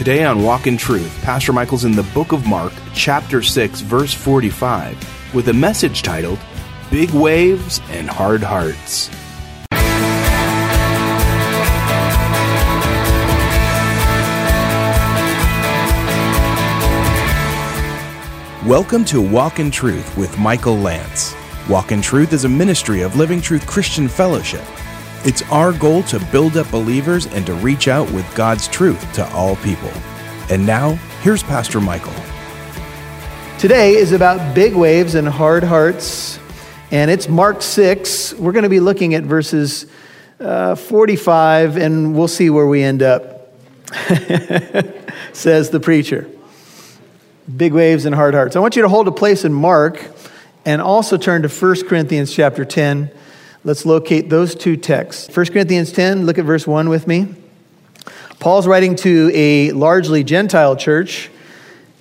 Today 0.00 0.24
on 0.24 0.42
Walk 0.42 0.66
in 0.66 0.78
Truth, 0.78 1.14
Pastor 1.20 1.52
Michael's 1.52 1.84
in 1.84 1.92
the 1.92 2.04
book 2.14 2.32
of 2.32 2.46
Mark, 2.46 2.72
chapter 2.94 3.42
6, 3.42 3.82
verse 3.82 4.14
45, 4.14 5.34
with 5.34 5.48
a 5.48 5.52
message 5.52 6.00
titled 6.00 6.38
Big 6.90 7.10
Waves 7.10 7.82
and 7.90 8.08
Hard 8.08 8.42
Hearts. 8.42 9.10
Welcome 18.66 19.04
to 19.04 19.20
Walk 19.20 19.58
in 19.58 19.70
Truth 19.70 20.16
with 20.16 20.38
Michael 20.38 20.78
Lance. 20.78 21.34
Walk 21.68 21.92
in 21.92 22.00
Truth 22.00 22.32
is 22.32 22.46
a 22.46 22.48
ministry 22.48 23.02
of 23.02 23.16
Living 23.16 23.42
Truth 23.42 23.66
Christian 23.66 24.08
Fellowship. 24.08 24.64
It's 25.22 25.42
our 25.50 25.74
goal 25.74 26.02
to 26.04 26.18
build 26.32 26.56
up 26.56 26.70
believers 26.70 27.26
and 27.26 27.44
to 27.44 27.52
reach 27.52 27.88
out 27.88 28.10
with 28.10 28.34
God's 28.34 28.66
truth 28.68 29.12
to 29.12 29.30
all 29.32 29.56
people. 29.56 29.92
And 30.48 30.64
now, 30.64 30.92
here's 31.20 31.42
Pastor 31.42 31.78
Michael. 31.78 32.14
Today 33.58 33.96
is 33.96 34.12
about 34.12 34.54
big 34.54 34.74
waves 34.74 35.14
and 35.14 35.28
hard 35.28 35.62
hearts, 35.62 36.38
and 36.90 37.10
it's 37.10 37.28
Mark 37.28 37.60
6. 37.60 38.32
We're 38.32 38.52
going 38.52 38.62
to 38.62 38.70
be 38.70 38.80
looking 38.80 39.12
at 39.12 39.22
verses 39.24 39.84
uh, 40.40 40.74
45, 40.74 41.76
and 41.76 42.16
we'll 42.16 42.26
see 42.26 42.48
where 42.48 42.66
we 42.66 42.82
end 42.82 43.02
up, 43.02 43.52
says 45.34 45.68
the 45.68 45.80
preacher. 45.80 46.30
Big 47.54 47.74
waves 47.74 48.06
and 48.06 48.14
hard 48.14 48.32
hearts. 48.32 48.56
I 48.56 48.60
want 48.60 48.74
you 48.74 48.80
to 48.80 48.88
hold 48.88 49.06
a 49.06 49.12
place 49.12 49.44
in 49.44 49.52
Mark 49.52 50.02
and 50.64 50.80
also 50.80 51.18
turn 51.18 51.42
to 51.42 51.48
1 51.48 51.86
Corinthians 51.88 52.32
chapter 52.32 52.64
10. 52.64 53.10
Let's 53.62 53.84
locate 53.84 54.30
those 54.30 54.54
two 54.54 54.78
texts. 54.78 55.34
1 55.36 55.46
Corinthians 55.48 55.92
10, 55.92 56.24
look 56.24 56.38
at 56.38 56.46
verse 56.46 56.66
1 56.66 56.88
with 56.88 57.06
me. 57.06 57.34
Paul's 58.38 58.66
writing 58.66 58.96
to 58.96 59.30
a 59.34 59.72
largely 59.72 60.24
Gentile 60.24 60.76
church. 60.76 61.28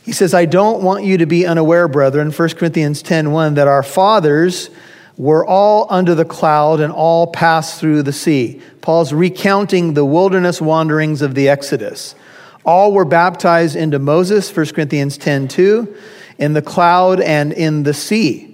He 0.06 0.14
says, 0.14 0.34
I 0.34 0.46
don't 0.46 0.82
want 0.82 1.04
you 1.04 1.18
to 1.18 1.26
be 1.26 1.46
unaware, 1.46 1.90
brethren, 1.90 2.32
1 2.32 2.50
Corinthians 2.52 3.02
10 3.02 3.34
1, 3.34 3.56
that 3.56 3.68
our 3.68 3.84
fathers 3.84 4.70
were 5.18 5.46
all 5.46 5.86
under 5.90 6.16
the 6.16 6.24
cloud 6.24 6.80
and 6.80 6.94
all 6.94 7.28
passed 7.28 7.78
through 7.78 8.04
the 8.04 8.14
sea. 8.14 8.62
Paul's 8.80 9.12
recounting 9.12 9.96
the 9.96 10.06
wilderness 10.06 10.62
wanderings 10.62 11.22
of 11.22 11.36
the 11.36 11.50
Exodus. 11.50 12.16
All 12.64 12.94
were 12.94 13.04
baptized 13.04 13.76
into 13.76 14.00
Moses, 14.00 14.56
1 14.56 14.68
Corinthians 14.68 15.18
10 15.18 15.50
2, 15.50 15.94
in 16.38 16.54
the 16.54 16.62
cloud 16.62 17.20
and 17.20 17.52
in 17.52 17.84
the 17.84 17.94
sea 17.94 18.50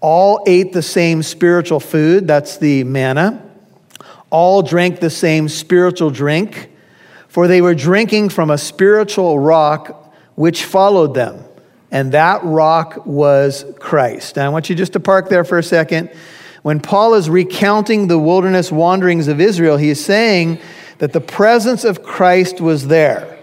all 0.00 0.42
ate 0.46 0.72
the 0.72 0.82
same 0.82 1.22
spiritual 1.22 1.80
food, 1.80 2.26
that's 2.26 2.58
the 2.58 2.84
manna. 2.84 3.42
All 4.30 4.62
drank 4.62 5.00
the 5.00 5.10
same 5.10 5.48
spiritual 5.48 6.10
drink, 6.10 6.70
for 7.28 7.48
they 7.48 7.60
were 7.60 7.74
drinking 7.74 8.28
from 8.30 8.50
a 8.50 8.58
spiritual 8.58 9.38
rock 9.38 10.14
which 10.34 10.64
followed 10.64 11.14
them, 11.14 11.42
and 11.90 12.12
that 12.12 12.44
rock 12.44 13.06
was 13.06 13.64
Christ. 13.78 14.36
Now, 14.36 14.46
I 14.46 14.48
want 14.50 14.68
you 14.68 14.76
just 14.76 14.92
to 14.94 15.00
park 15.00 15.28
there 15.28 15.44
for 15.44 15.58
a 15.58 15.62
second. 15.62 16.10
When 16.62 16.80
Paul 16.80 17.14
is 17.14 17.30
recounting 17.30 18.08
the 18.08 18.18
wilderness 18.18 18.72
wanderings 18.72 19.28
of 19.28 19.40
Israel, 19.40 19.76
he 19.76 19.90
is 19.90 20.04
saying 20.04 20.58
that 20.98 21.12
the 21.12 21.20
presence 21.20 21.84
of 21.84 22.02
Christ 22.02 22.60
was 22.60 22.88
there. 22.88 23.35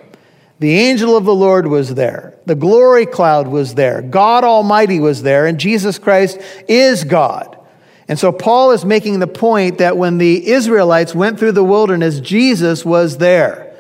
The 0.63 0.75
angel 0.75 1.17
of 1.17 1.25
the 1.25 1.35
Lord 1.35 1.67
was 1.67 1.93
there. 1.93 2.37
The 2.45 2.55
glory 2.55 3.05
cloud 3.05 3.49
was 3.49 3.75
there. 3.75 4.01
God 4.01 4.45
Almighty 4.45 4.97
was 4.97 5.21
there, 5.21 5.45
and 5.45 5.59
Jesus 5.59 5.99
Christ 5.99 6.39
is 6.69 7.03
God. 7.03 7.59
And 8.07 8.17
so 8.17 8.31
Paul 8.31 8.71
is 8.71 8.85
making 8.85 9.19
the 9.19 9.27
point 9.27 9.79
that 9.79 9.97
when 9.97 10.19
the 10.19 10.47
Israelites 10.47 11.13
went 11.13 11.37
through 11.37 11.51
the 11.51 11.65
wilderness, 11.65 12.21
Jesus 12.21 12.85
was 12.85 13.17
there. 13.17 13.75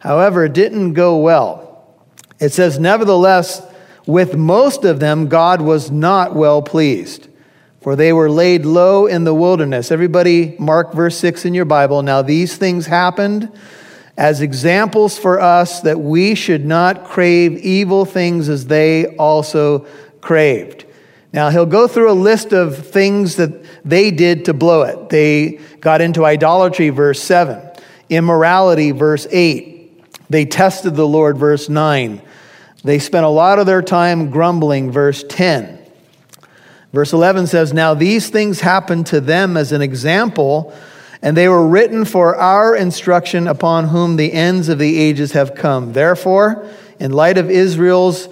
However, 0.00 0.44
it 0.44 0.52
didn't 0.52 0.92
go 0.92 1.16
well. 1.16 1.96
It 2.38 2.50
says, 2.50 2.78
Nevertheless, 2.78 3.66
with 4.04 4.36
most 4.36 4.84
of 4.84 5.00
them, 5.00 5.26
God 5.26 5.62
was 5.62 5.90
not 5.90 6.34
well 6.36 6.60
pleased, 6.60 7.28
for 7.80 7.96
they 7.96 8.12
were 8.12 8.30
laid 8.30 8.66
low 8.66 9.06
in 9.06 9.24
the 9.24 9.32
wilderness. 9.32 9.90
Everybody, 9.90 10.54
mark 10.58 10.92
verse 10.92 11.16
6 11.16 11.46
in 11.46 11.54
your 11.54 11.64
Bible. 11.64 12.02
Now, 12.02 12.20
these 12.20 12.58
things 12.58 12.84
happened 12.84 13.50
as 14.20 14.42
examples 14.42 15.18
for 15.18 15.40
us 15.40 15.80
that 15.80 15.98
we 15.98 16.34
should 16.34 16.66
not 16.66 17.04
crave 17.04 17.56
evil 17.56 18.04
things 18.04 18.50
as 18.50 18.66
they 18.66 19.06
also 19.16 19.86
craved. 20.20 20.84
Now, 21.32 21.48
he'll 21.48 21.64
go 21.64 21.88
through 21.88 22.12
a 22.12 22.12
list 22.12 22.52
of 22.52 22.86
things 22.86 23.36
that 23.36 23.64
they 23.82 24.10
did 24.10 24.44
to 24.44 24.52
blow 24.52 24.82
it. 24.82 25.08
They 25.08 25.58
got 25.80 26.02
into 26.02 26.26
idolatry, 26.26 26.90
verse 26.90 27.22
7, 27.22 27.62
immorality, 28.10 28.90
verse 28.90 29.26
8. 29.30 30.04
They 30.28 30.44
tested 30.44 30.96
the 30.96 31.08
Lord, 31.08 31.38
verse 31.38 31.70
9. 31.70 32.20
They 32.84 32.98
spent 32.98 33.24
a 33.24 33.30
lot 33.30 33.58
of 33.58 33.64
their 33.64 33.80
time 33.80 34.28
grumbling, 34.28 34.90
verse 34.90 35.24
10. 35.30 35.78
Verse 36.92 37.14
11 37.14 37.46
says, 37.46 37.72
Now 37.72 37.94
these 37.94 38.28
things 38.28 38.60
happened 38.60 39.06
to 39.06 39.20
them 39.22 39.56
as 39.56 39.72
an 39.72 39.80
example 39.80 40.74
and 41.22 41.36
they 41.36 41.48
were 41.48 41.66
written 41.66 42.04
for 42.04 42.36
our 42.36 42.74
instruction 42.74 43.46
upon 43.46 43.88
whom 43.88 44.16
the 44.16 44.32
ends 44.32 44.68
of 44.68 44.78
the 44.78 44.98
ages 44.98 45.32
have 45.32 45.54
come. 45.54 45.92
Therefore, 45.92 46.66
in 46.98 47.12
light 47.12 47.36
of 47.36 47.50
Israel's 47.50 48.28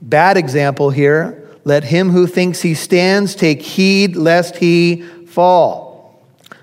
bad 0.00 0.36
example 0.36 0.90
here, 0.90 1.48
let 1.64 1.84
him 1.84 2.10
who 2.10 2.26
thinks 2.26 2.62
he 2.62 2.74
stands 2.74 3.34
take 3.34 3.60
heed 3.60 4.16
lest 4.16 4.56
he 4.56 5.02
fall. 5.26 5.90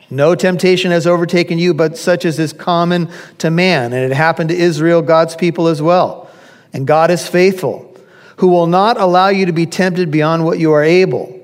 No 0.10 0.36
temptation 0.36 0.92
has 0.92 1.06
overtaken 1.06 1.60
you, 1.60 1.74
but 1.74 1.98
such 1.98 2.26
as 2.26 2.40
is 2.40 2.54
common 2.54 3.12
to 3.40 3.52
man. 3.52 3.94
And 3.94 4.12
it 4.12 4.16
happened 4.16 4.50
to 4.50 4.56
Israel, 4.56 5.02
God's 5.02 5.36
people 5.36 5.68
as 5.68 5.82
well. 5.82 6.30
And 6.74 6.88
God 6.88 7.12
is 7.12 7.28
faithful, 7.28 7.96
who 8.38 8.48
will 8.48 8.68
not 8.68 9.00
allow 9.00 9.28
you 9.28 9.46
to 9.46 9.52
be 9.52 9.66
tempted 9.66 10.10
beyond 10.10 10.46
what 10.46 10.60
you 10.60 10.72
are 10.72 10.84
able 10.84 11.37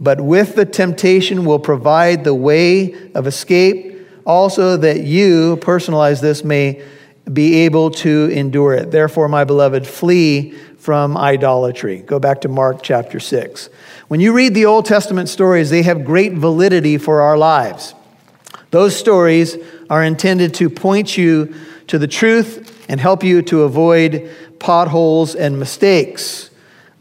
but 0.00 0.20
with 0.20 0.56
the 0.56 0.64
temptation 0.64 1.44
will 1.44 1.58
provide 1.58 2.24
the 2.24 2.34
way 2.34 2.94
of 3.14 3.26
escape, 3.26 4.06
also 4.26 4.76
that 4.76 5.02
you, 5.02 5.56
personalize 5.58 6.20
this, 6.20 6.44
may 6.44 6.82
be 7.32 7.54
able 7.64 7.90
to 7.90 8.30
endure 8.32 8.74
it. 8.74 8.90
Therefore, 8.90 9.28
my 9.28 9.44
beloved, 9.44 9.86
flee 9.86 10.52
from 10.78 11.16
idolatry. 11.16 11.98
Go 11.98 12.18
back 12.18 12.42
to 12.42 12.48
Mark 12.48 12.82
chapter 12.82 13.18
6. 13.18 13.68
When 14.08 14.20
you 14.20 14.32
read 14.32 14.54
the 14.54 14.66
Old 14.66 14.84
Testament 14.84 15.28
stories, 15.28 15.70
they 15.70 15.82
have 15.82 16.04
great 16.04 16.34
validity 16.34 16.98
for 16.98 17.22
our 17.22 17.36
lives. 17.36 17.94
Those 18.70 18.96
stories 18.96 19.56
are 19.90 20.04
intended 20.04 20.54
to 20.54 20.70
point 20.70 21.16
you 21.16 21.54
to 21.88 21.98
the 21.98 22.06
truth 22.06 22.84
and 22.88 23.00
help 23.00 23.24
you 23.24 23.42
to 23.42 23.62
avoid 23.62 24.30
potholes 24.58 25.34
and 25.34 25.58
mistakes. 25.58 26.50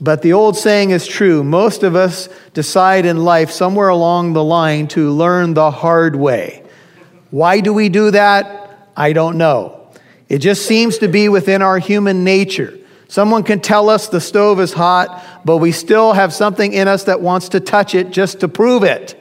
But 0.01 0.21
the 0.21 0.33
old 0.33 0.57
saying 0.57 0.91
is 0.91 1.07
true. 1.07 1.43
Most 1.43 1.83
of 1.83 1.95
us 1.95 2.27
decide 2.53 3.05
in 3.05 3.23
life 3.23 3.49
somewhere 3.49 3.89
along 3.89 4.33
the 4.33 4.43
line 4.43 4.87
to 4.89 5.11
learn 5.11 5.53
the 5.53 5.71
hard 5.71 6.15
way. 6.15 6.63
Why 7.31 7.61
do 7.61 7.73
we 7.73 7.89
do 7.89 8.11
that? 8.11 8.89
I 8.95 9.13
don't 9.13 9.37
know. 9.37 9.89
It 10.27 10.39
just 10.39 10.65
seems 10.65 10.97
to 10.99 11.07
be 11.07 11.29
within 11.29 11.61
our 11.61 11.79
human 11.79 12.23
nature. 12.23 12.77
Someone 13.07 13.43
can 13.43 13.61
tell 13.61 13.89
us 13.89 14.07
the 14.09 14.19
stove 14.19 14.59
is 14.59 14.73
hot, 14.73 15.23
but 15.45 15.57
we 15.57 15.71
still 15.71 16.13
have 16.13 16.33
something 16.33 16.73
in 16.73 16.87
us 16.87 17.03
that 17.03 17.21
wants 17.21 17.49
to 17.49 17.59
touch 17.59 17.95
it 17.95 18.09
just 18.09 18.41
to 18.41 18.47
prove 18.47 18.83
it, 18.83 19.15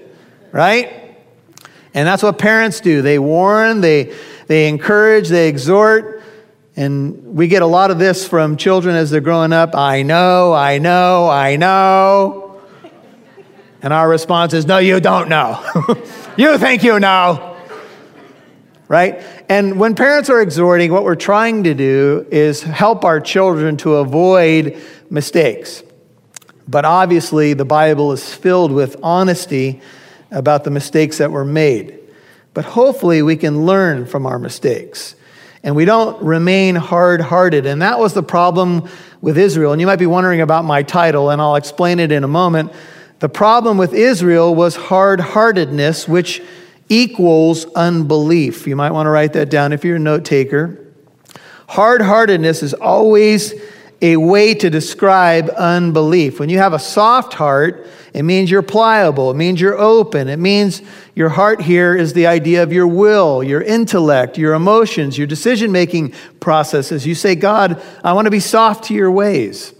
right? 0.53 1.17
And 1.93 2.09
that's 2.09 2.23
what 2.23 2.39
parents 2.39 2.81
do. 2.81 3.03
They 3.03 3.19
warn, 3.19 3.81
they, 3.81 4.15
they 4.49 4.69
encourage, 4.69 5.29
they 5.29 5.49
exhort, 5.49 6.24
and 6.77 7.37
we 7.37 7.47
get 7.47 7.63
a 7.63 7.67
lot 7.67 7.91
of 7.91 7.99
this 7.99 8.27
from 8.27 8.57
children 8.57 8.97
as 8.97 9.11
they're 9.11 9.21
growing 9.21 9.53
up 9.53 9.75
I 9.75 10.03
know, 10.03 10.53
I 10.53 10.79
know, 10.79 11.29
I 11.29 11.57
know. 11.57 12.61
And 13.83 13.93
our 13.93 14.09
response 14.09 14.55
is, 14.55 14.67
No, 14.67 14.79
you 14.79 14.99
don't 15.01 15.29
know. 15.29 15.63
you 16.37 16.59
think 16.59 16.83
you 16.83 16.99
know. 16.99 17.57
Right? 18.89 19.23
And 19.49 19.79
when 19.79 19.95
parents 19.95 20.31
are 20.31 20.41
exhorting, 20.41 20.93
what 20.93 21.05
we're 21.05 21.15
trying 21.17 21.65
to 21.65 21.75
do 21.75 22.27
is 22.31 22.63
help 22.63 23.05
our 23.05 23.21
children 23.21 23.77
to 23.79 23.97
avoid 23.97 24.81
mistakes. 25.11 25.83
But 26.67 26.85
obviously, 26.85 27.55
the 27.55 27.65
Bible 27.65 28.13
is 28.13 28.35
filled 28.35 28.73
with 28.73 28.97
honesty 29.03 29.81
about 30.31 30.65
the 30.65 30.71
mistakes 30.71 31.19
that 31.19 31.31
were 31.31 31.45
made. 31.45 31.99
But 32.53 32.65
hopefully, 32.65 33.23
we 33.23 33.37
can 33.37 33.67
learn 33.67 34.07
from 34.07 34.27
our 34.27 34.39
mistakes 34.39 35.15
and 35.65 35.75
we 35.75 35.87
don't 35.87 36.23
remain 36.23 36.77
hard 36.77 37.23
hearted. 37.23 37.65
And 37.65 37.83
that 37.83 37.99
was 37.99 38.13
the 38.13 38.23
problem 38.23 38.89
with 39.23 39.39
Israel. 39.39 39.73
And 39.73 39.81
you 39.81 39.87
might 39.87 39.99
be 39.99 40.07
wondering 40.07 40.43
about 40.43 40.65
my 40.67 40.83
title, 40.83 41.31
and 41.31 41.41
I'll 41.41 41.57
explain 41.57 41.99
it 41.99 42.13
in 42.13 42.23
a 42.23 42.29
moment. 42.29 42.71
The 43.21 43.31
problem 43.31 43.79
with 43.79 43.95
Israel 43.95 44.55
was 44.55 44.77
hard 44.77 45.21
heartedness, 45.21 46.07
which 46.07 46.43
equals 46.91 47.65
unbelief. 47.75 48.67
You 48.67 48.77
might 48.77 48.91
want 48.91 49.07
to 49.07 49.11
write 49.11 49.33
that 49.33 49.49
down 49.49 49.73
if 49.73 49.85
you're 49.85 49.97
a 49.97 50.01
note 50.01 50.27
taker. 50.27 50.79
Hard 51.67 52.03
heartedness 52.03 52.63
is 52.63 52.75
always 52.75 53.55
a 54.03 54.19
way 54.19 54.53
to 54.53 54.69
describe 54.69 55.49
unbelief. 55.57 56.39
When 56.39 56.51
you 56.51 56.59
have 56.59 56.75
a 56.75 56.79
soft 56.79 57.33
heart, 57.33 57.87
It 58.15 58.23
means 58.23 58.49
you're 58.49 58.63
pliable. 58.63 59.33
It 59.33 59.35
means 59.35 59.61
you're 59.61 59.77
open. 59.77 60.29
It 60.29 60.39
means 60.39 60.83
your 61.17 61.29
heart 61.31 61.61
here 61.61 61.97
is 61.97 62.13
the 62.13 62.29
idea 62.29 62.63
of 62.63 62.73
your 62.73 62.87
will, 62.87 63.43
your 63.43 63.61
intellect, 63.61 64.39
your 64.39 64.55
emotions, 64.55 65.19
your 65.19 65.27
decision 65.27 65.73
making 65.73 66.15
processes. 66.39 67.05
You 67.05 67.17
say, 67.17 67.35
God, 67.35 67.83
I 68.05 68.13
want 68.13 68.27
to 68.27 68.31
be 68.31 68.39
soft 68.39 68.85
to 68.85 68.95
your 68.95 69.11
ways. 69.11 69.75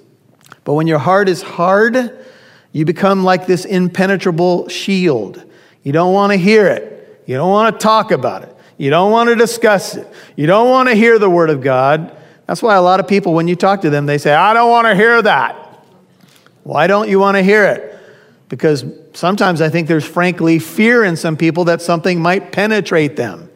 But 0.65 0.75
when 0.75 0.89
your 0.89 0.99
heart 0.99 1.29
is 1.29 1.43
hard, 1.43 2.27
you 2.73 2.85
become 2.85 3.23
like 3.23 3.47
this 3.47 3.65
impenetrable 3.65 4.69
shield. 4.69 5.41
You 5.85 5.93
don't 5.93 6.13
want 6.13 6.33
to 6.33 6.37
hear 6.37 6.67
it. 6.67 7.23
You 7.27 7.37
don't 7.37 7.51
want 7.51 7.79
to 7.79 7.83
talk 7.83 8.11
about 8.11 8.43
it. 8.43 8.57
You 8.79 8.91
don't 8.91 9.13
want 9.13 9.29
to 9.29 9.37
discuss 9.37 9.95
it. 9.95 10.13
You 10.35 10.49
don't 10.49 10.69
want 10.69 10.89
to 10.89 10.97
hear 10.97 11.21
the 11.21 11.31
word 11.31 11.51
of 11.51 11.61
God. 11.61 12.17
That's 12.47 12.63
why 12.63 12.75
a 12.75 12.83
lot 12.83 12.99
of 12.99 13.07
people, 13.07 13.33
when 13.33 13.47
you 13.47 13.55
talk 13.55 13.83
to 13.83 13.91
them, 13.91 14.07
they 14.07 14.19
say, 14.19 14.35
I 14.35 14.55
don't 14.55 14.71
want 14.71 14.89
to 14.89 14.97
hear 14.97 15.23
that. 15.23 15.85
Why 16.65 16.89
don't 16.89 17.09
you 17.09 17.21
want 17.21 17.37
to 17.37 17.43
hear 17.45 17.65
it? 17.67 17.94
Because 18.49 18.85
sometimes 19.15 19.61
I 19.61 19.69
think 19.69 19.89
there's 19.89 20.05
frankly 20.05 20.59
fear 20.59 21.05
in 21.05 21.17
some 21.17 21.37
people 21.37 21.65
that 21.65 21.81
something 21.81 22.21
might 22.21 22.53
penetrate 22.53 23.17
them. 23.17 23.51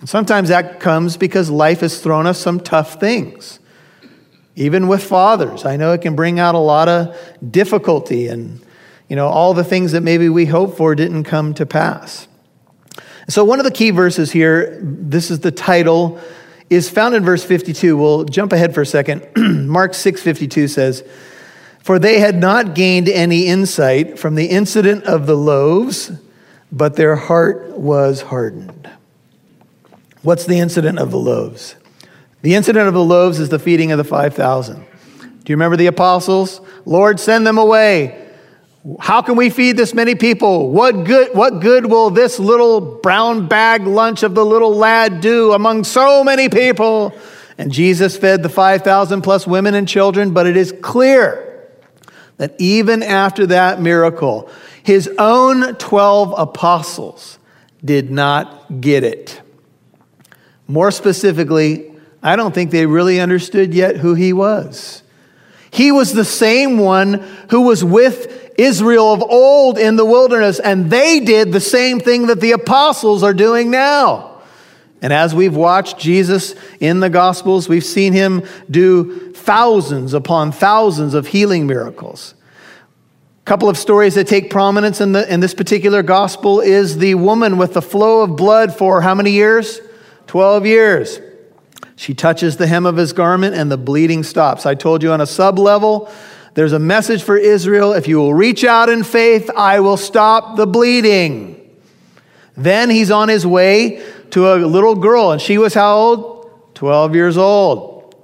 And 0.00 0.08
sometimes 0.08 0.50
that 0.50 0.78
comes 0.80 1.16
because 1.16 1.50
life 1.50 1.80
has 1.80 2.00
thrown 2.00 2.26
us 2.26 2.38
some 2.38 2.60
tough 2.60 3.00
things. 3.00 3.58
Even 4.54 4.88
with 4.88 5.02
fathers, 5.02 5.64
I 5.64 5.76
know 5.76 5.92
it 5.92 6.00
can 6.00 6.16
bring 6.16 6.38
out 6.38 6.54
a 6.54 6.58
lot 6.58 6.88
of 6.88 7.16
difficulty 7.50 8.28
and 8.28 8.60
you 9.08 9.14
know 9.14 9.28
all 9.28 9.52
the 9.52 9.62
things 9.62 9.92
that 9.92 10.00
maybe 10.00 10.28
we 10.28 10.46
hoped 10.46 10.76
for 10.78 10.94
didn't 10.94 11.24
come 11.24 11.52
to 11.54 11.66
pass. 11.66 12.26
So 13.28 13.44
one 13.44 13.58
of 13.58 13.64
the 13.64 13.70
key 13.70 13.90
verses 13.90 14.30
here, 14.30 14.78
this 14.80 15.30
is 15.30 15.40
the 15.40 15.50
title, 15.50 16.20
is 16.70 16.88
found 16.88 17.14
in 17.14 17.24
verse 17.24 17.44
52. 17.44 17.96
We'll 17.96 18.24
jump 18.24 18.52
ahead 18.52 18.74
for 18.74 18.82
a 18.82 18.86
second. 18.86 19.26
Mark 19.68 19.92
6:52 19.92 20.70
says, 20.70 21.02
"For 21.86 22.00
they 22.00 22.18
had 22.18 22.40
not 22.40 22.74
gained 22.74 23.08
any 23.08 23.46
insight 23.46 24.18
from 24.18 24.34
the 24.34 24.46
incident 24.46 25.04
of 25.04 25.26
the 25.28 25.36
loaves, 25.36 26.10
but 26.72 26.96
their 26.96 27.14
heart 27.14 27.78
was 27.78 28.22
hardened." 28.22 28.88
What's 30.22 30.46
the 30.46 30.58
incident 30.58 30.98
of 30.98 31.12
the 31.12 31.16
loaves? 31.16 31.76
The 32.42 32.56
incident 32.56 32.88
of 32.88 32.94
the 32.94 33.04
loaves 33.04 33.38
is 33.38 33.50
the 33.50 33.60
feeding 33.60 33.92
of 33.92 33.98
the 33.98 34.04
5,000. 34.04 34.78
Do 35.20 35.52
you 35.52 35.54
remember 35.54 35.76
the 35.76 35.86
apostles? 35.86 36.60
Lord, 36.86 37.20
send 37.20 37.46
them 37.46 37.56
away. 37.56 38.16
How 38.98 39.22
can 39.22 39.36
we 39.36 39.48
feed 39.48 39.76
this 39.76 39.94
many 39.94 40.16
people? 40.16 40.70
What 40.70 41.04
good, 41.04 41.28
what 41.34 41.60
good 41.60 41.86
will 41.86 42.10
this 42.10 42.40
little 42.40 42.80
brown 42.80 43.46
bag 43.46 43.86
lunch 43.86 44.24
of 44.24 44.34
the 44.34 44.44
little 44.44 44.74
lad 44.74 45.20
do 45.20 45.52
among 45.52 45.84
so 45.84 46.24
many 46.24 46.48
people? 46.48 47.14
And 47.58 47.70
Jesus 47.70 48.16
fed 48.16 48.42
the 48.42 48.48
5,000 48.48 49.22
plus 49.22 49.46
women 49.46 49.76
and 49.76 49.86
children, 49.86 50.32
but 50.32 50.48
it 50.48 50.56
is 50.56 50.74
clear 50.82 51.44
that 52.38 52.54
even 52.58 53.02
after 53.02 53.46
that 53.46 53.80
miracle, 53.80 54.50
his 54.82 55.08
own 55.18 55.74
12 55.76 56.34
apostles 56.36 57.38
did 57.84 58.10
not 58.10 58.80
get 58.80 59.04
it. 59.04 59.40
More 60.68 60.90
specifically, 60.90 61.92
I 62.22 62.36
don't 62.36 62.54
think 62.54 62.70
they 62.70 62.86
really 62.86 63.20
understood 63.20 63.72
yet 63.72 63.96
who 63.96 64.14
he 64.14 64.32
was. 64.32 65.02
He 65.70 65.92
was 65.92 66.12
the 66.12 66.24
same 66.24 66.78
one 66.78 67.14
who 67.50 67.62
was 67.62 67.84
with 67.84 68.52
Israel 68.58 69.12
of 69.12 69.22
old 69.22 69.78
in 69.78 69.96
the 69.96 70.04
wilderness, 70.04 70.58
and 70.58 70.90
they 70.90 71.20
did 71.20 71.52
the 71.52 71.60
same 71.60 72.00
thing 72.00 72.28
that 72.28 72.40
the 72.40 72.52
apostles 72.52 73.22
are 73.22 73.34
doing 73.34 73.70
now. 73.70 74.35
And 75.02 75.12
as 75.12 75.34
we've 75.34 75.54
watched 75.54 75.98
Jesus 75.98 76.54
in 76.80 77.00
the 77.00 77.10
Gospels, 77.10 77.68
we've 77.68 77.84
seen 77.84 78.12
him 78.12 78.42
do 78.70 79.32
thousands 79.32 80.14
upon 80.14 80.52
thousands 80.52 81.14
of 81.14 81.28
healing 81.28 81.66
miracles. 81.66 82.34
A 83.42 83.44
couple 83.44 83.68
of 83.68 83.76
stories 83.76 84.14
that 84.14 84.26
take 84.26 84.50
prominence 84.50 85.00
in, 85.00 85.12
the, 85.12 85.32
in 85.32 85.40
this 85.40 85.54
particular 85.54 86.02
gospel 86.02 86.60
is 86.60 86.98
the 86.98 87.14
woman 87.14 87.58
with 87.58 87.74
the 87.74 87.82
flow 87.82 88.22
of 88.22 88.36
blood 88.36 88.74
for 88.74 89.00
how 89.02 89.14
many 89.14 89.30
years? 89.30 89.80
12 90.26 90.66
years. 90.66 91.20
She 91.94 92.12
touches 92.12 92.56
the 92.56 92.66
hem 92.66 92.86
of 92.86 92.96
his 92.96 93.12
garment 93.12 93.54
and 93.54 93.70
the 93.70 93.76
bleeding 93.76 94.22
stops. 94.22 94.66
I 94.66 94.74
told 94.74 95.02
you 95.02 95.12
on 95.12 95.20
a 95.20 95.26
sub 95.26 95.58
level, 95.58 96.10
there's 96.54 96.72
a 96.72 96.78
message 96.78 97.22
for 97.22 97.36
Israel. 97.36 97.92
If 97.92 98.08
you 98.08 98.16
will 98.16 98.34
reach 98.34 98.64
out 98.64 98.88
in 98.88 99.04
faith, 99.04 99.50
I 99.56 99.80
will 99.80 99.96
stop 99.96 100.56
the 100.56 100.66
bleeding. 100.66 101.52
Then 102.56 102.90
he's 102.90 103.10
on 103.10 103.28
his 103.28 103.46
way 103.46 104.02
to 104.36 104.52
a 104.52 104.56
little 104.66 104.94
girl, 104.94 105.30
and 105.30 105.40
she 105.40 105.56
was 105.56 105.72
how 105.72 105.96
old? 105.96 106.50
12 106.74 107.14
years 107.14 107.38
old. 107.38 108.14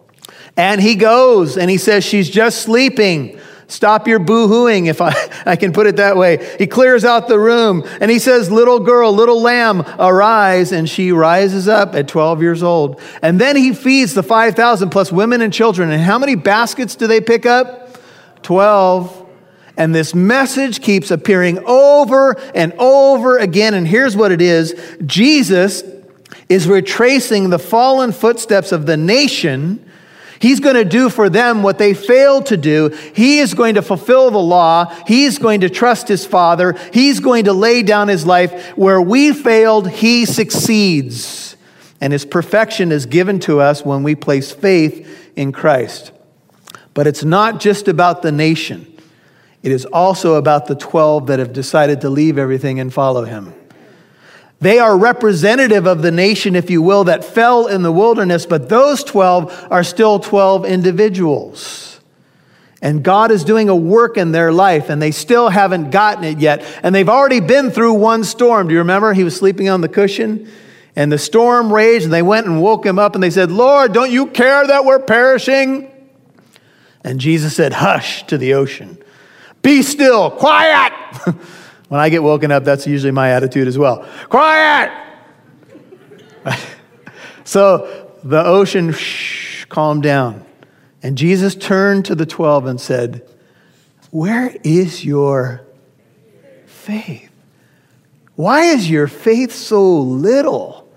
And 0.59 0.79
he 0.79 0.95
goes 0.95 1.57
and 1.57 1.71
he 1.71 1.79
says, 1.79 2.05
She's 2.05 2.29
just 2.29 2.61
sleeping. 2.61 3.41
Stop 3.67 4.07
your 4.07 4.19
boo 4.19 4.47
hooing, 4.47 4.89
if 4.89 5.01
I, 5.01 5.15
I 5.47 5.57
can 5.57 5.73
put 5.73 5.87
it 5.87 5.97
that 5.97 6.19
way. 6.19 6.55
He 6.59 6.67
clears 6.67 7.07
out 7.07 7.29
the 7.29 7.39
room 7.39 7.89
and 7.99 8.11
he 8.11 8.19
says, 8.19 8.51
Little 8.51 8.79
girl, 8.79 9.11
little 9.11 9.41
lamb, 9.41 9.81
arise. 9.99 10.71
And 10.71 10.87
she 10.87 11.13
rises 11.13 11.67
up 11.67 11.95
at 11.95 12.09
12 12.09 12.43
years 12.43 12.63
old. 12.63 13.01
And 13.23 13.41
then 13.41 13.57
he 13.57 13.73
feeds 13.73 14.13
the 14.13 14.23
5,000 14.23 14.91
plus 14.91 15.11
women 15.11 15.41
and 15.41 15.51
children. 15.51 15.91
And 15.91 16.03
how 16.03 16.19
many 16.19 16.35
baskets 16.35 16.95
do 16.95 17.07
they 17.07 17.23
pick 17.23 17.47
up? 17.47 17.97
12. 18.43 19.31
And 19.79 19.95
this 19.95 20.15
message 20.15 20.83
keeps 20.83 21.11
appearing 21.11 21.65
over 21.65 22.39
and 22.55 22.75
over 22.75 23.39
again. 23.39 23.73
And 23.73 23.89
here's 23.89 24.15
what 24.15 24.31
it 24.31 24.43
is 24.43 24.75
Jesus 25.07 25.83
is 26.49 26.67
retracing 26.67 27.51
the 27.51 27.59
fallen 27.59 28.13
footsteps 28.13 28.73
of 28.73 28.87
the 28.87 28.97
nation. 28.97 29.89
He's 30.39 30.61
going 30.61 30.75
to 30.75 30.85
do 30.85 31.09
for 31.09 31.31
them 31.31 31.63
what 31.63 31.79
they 31.79 31.95
failed 31.95 32.47
to 32.47 32.57
do. 32.57 32.89
He 33.15 33.39
is 33.39 33.55
going 33.55 33.77
to 33.77 33.83
fulfill 33.83 34.31
the 34.31 34.39
law. 34.39 34.87
He's 35.07 35.39
going 35.39 35.61
to 35.61 35.71
trust 35.71 36.09
his 36.09 36.27
Father. 36.27 36.77
He's 36.93 37.21
going 37.21 37.45
to 37.45 37.53
lay 37.53 37.83
down 37.83 38.09
his 38.09 38.27
life. 38.27 38.77
Where 38.77 39.01
we 39.01 39.33
failed, 39.33 39.89
he 39.89 40.25
succeeds. 40.25 41.57
And 42.01 42.13
his 42.13 42.25
perfection 42.25 42.91
is 42.91 43.07
given 43.07 43.39
to 43.41 43.61
us 43.61 43.85
when 43.85 44.03
we 44.03 44.17
place 44.17 44.51
faith 44.51 45.31
in 45.37 45.53
Christ. 45.53 46.11
But 46.95 47.07
it's 47.07 47.23
not 47.23 47.61
just 47.61 47.87
about 47.87 48.23
the 48.23 48.33
nation, 48.33 48.87
it 49.63 49.71
is 49.71 49.85
also 49.87 50.35
about 50.35 50.67
the 50.67 50.75
12 50.75 51.29
that 51.29 51.39
have 51.39 51.53
decided 51.53 52.01
to 52.01 52.11
leave 52.11 52.37
everything 52.37 52.81
and 52.81 52.93
follow 52.93 53.25
him. 53.25 53.55
They 54.63 54.79
are 54.79 54.97
representative 54.97 55.87
of 55.87 56.03
the 56.03 56.13
nation, 56.13 56.55
if 56.55 56.71
you 56.71 56.83
will, 56.83 57.03
that 57.05 57.25
fell 57.25 57.67
in 57.67 57.83
the 57.83 57.91
wilderness, 57.91 58.47
but 58.47 58.69
those 58.69 59.03
12 59.03 59.67
are 59.73 59.83
still 59.83 60.21
12 60.21 60.65
individuals. 60.65 62.01
And 62.81 63.03
God 63.03 63.33
is 63.33 63.43
doing 63.43 63.69
a 63.69 63.75
work 63.75 64.17
in 64.17 64.31
their 64.31 64.53
life, 64.53 64.89
and 64.89 65.03
they 65.03 65.11
still 65.11 65.49
haven't 65.49 65.91
gotten 65.91 66.23
it 66.23 66.39
yet. 66.39 66.65
And 66.85 66.95
they've 66.95 67.09
already 67.09 67.41
been 67.41 67.73
through 67.73 67.95
one 67.95 68.23
storm. 68.23 68.69
Do 68.69 68.75
you 68.75 68.79
remember? 68.79 69.13
He 69.13 69.25
was 69.25 69.35
sleeping 69.35 69.69
on 69.69 69.81
the 69.81 69.89
cushion, 69.89 70.49
and 70.95 71.11
the 71.11 71.19
storm 71.19 71.73
raged, 71.73 72.05
and 72.05 72.13
they 72.13 72.23
went 72.23 72.47
and 72.47 72.63
woke 72.63 72.87
him 72.87 73.01
up, 73.01 73.17
and 73.17 73.23
they 73.23 73.31
said, 73.31 73.51
Lord, 73.51 73.93
don't 73.93 74.13
you 74.13 74.29
care 74.29 74.65
that 74.65 74.85
we're 74.85 75.01
perishing? 75.01 75.91
And 77.03 77.19
Jesus 77.19 77.57
said, 77.57 77.73
Hush 77.73 78.25
to 78.29 78.39
the 78.39 78.55
ocean. 78.55 78.97
Be 79.61 79.83
still, 79.83 80.31
quiet. 80.31 80.93
when 81.93 82.01
I 82.01 82.09
get 82.09 82.23
woken 82.23 82.51
up, 82.51 82.65
that's 82.65 82.87
usually 82.87 83.11
my 83.11 83.33
attitude 83.33 83.69
as 83.69 83.77
well. 83.77 84.09
Quiet. 84.31 84.91
so 87.45 88.11
the 88.25 88.43
ocean 88.43 88.93
shh, 88.95 89.67
calmed 89.67 90.03
down. 90.03 90.43
And 91.03 91.19
Jesus 91.19 91.55
turned 91.55 92.07
to 92.07 92.15
the 92.15 92.25
12 92.25 92.65
and 92.65 92.81
said, 92.81 93.29
Where 94.11 94.57
is 94.65 95.05
your 95.05 95.67
faith? 96.65 97.31
Why 98.37 98.63
is 98.63 98.89
your 98.89 99.07
faith 99.07 99.53
so 99.53 100.01
little? 100.01 100.91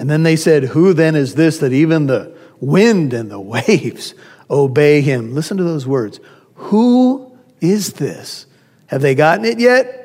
And 0.00 0.10
then 0.10 0.24
they 0.24 0.34
said, 0.34 0.64
Who 0.64 0.94
then 0.94 1.14
is 1.14 1.36
this 1.36 1.58
that 1.58 1.72
even 1.72 2.08
the 2.08 2.36
wind 2.58 3.12
and 3.12 3.30
the 3.30 3.38
waves 3.68 4.14
obey 4.50 5.00
him. 5.00 5.32
Listen 5.32 5.58
to 5.58 5.62
those 5.62 5.86
words. 5.86 6.18
Who 6.54 7.38
is 7.60 7.92
this? 7.92 8.46
Have 8.88 9.00
they 9.00 9.14
gotten 9.14 9.44
it 9.44 9.60
yet? 9.60 9.97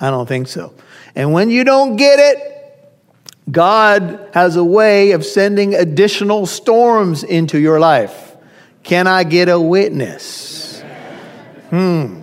I 0.00 0.10
don't 0.10 0.26
think 0.26 0.48
so. 0.48 0.72
And 1.14 1.32
when 1.32 1.50
you 1.50 1.64
don't 1.64 1.96
get 1.96 2.18
it, 2.18 2.60
God 3.50 4.30
has 4.32 4.56
a 4.56 4.64
way 4.64 5.12
of 5.12 5.24
sending 5.24 5.74
additional 5.74 6.46
storms 6.46 7.24
into 7.24 7.58
your 7.58 7.80
life. 7.80 8.36
Can 8.82 9.06
I 9.06 9.24
get 9.24 9.48
a 9.48 9.60
witness? 9.60 10.82
Hmm. 11.70 12.22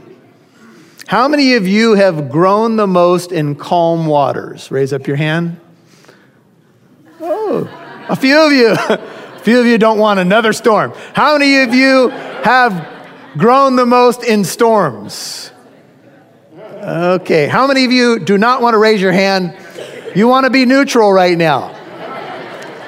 How 1.08 1.28
many 1.28 1.56
of 1.56 1.68
you 1.68 1.96
have 1.96 2.30
grown 2.30 2.76
the 2.76 2.88
most 2.88 3.32
in 3.32 3.56
calm 3.56 4.08
waters? 4.08 4.72
Raise 4.72 4.92
up 4.92 5.08
your 5.08 5.16
hand. 5.16 5.60
Oh, 7.22 7.70
a 8.10 8.16
few 8.16 8.46
of 8.46 8.52
you. 8.52 8.72
a 8.90 9.40
few 9.40 9.60
of 9.60 9.66
you 9.66 9.78
don't 9.78 10.00
want 10.00 10.20
another 10.20 10.52
storm. 10.54 10.94
How 11.14 11.38
many 11.38 11.62
of 11.62 11.74
you 11.74 12.10
have 12.10 12.88
grown 13.38 13.76
the 13.76 13.86
most 13.86 14.24
in 14.24 14.44
storms? 14.44 15.52
Okay. 16.88 17.48
How 17.48 17.68
many 17.68 17.84
of 17.84 17.92
you 17.92 18.18
do 18.18 18.38
not 18.38 18.62
want 18.62 18.74
to 18.74 18.78
raise 18.78 19.02
your 19.02 19.12
hand? 19.12 19.54
You 20.16 20.30
want 20.30 20.46
to 20.46 20.50
be 20.50 20.66
neutral 20.66 21.12
right 21.12 21.38
now. 21.38 21.74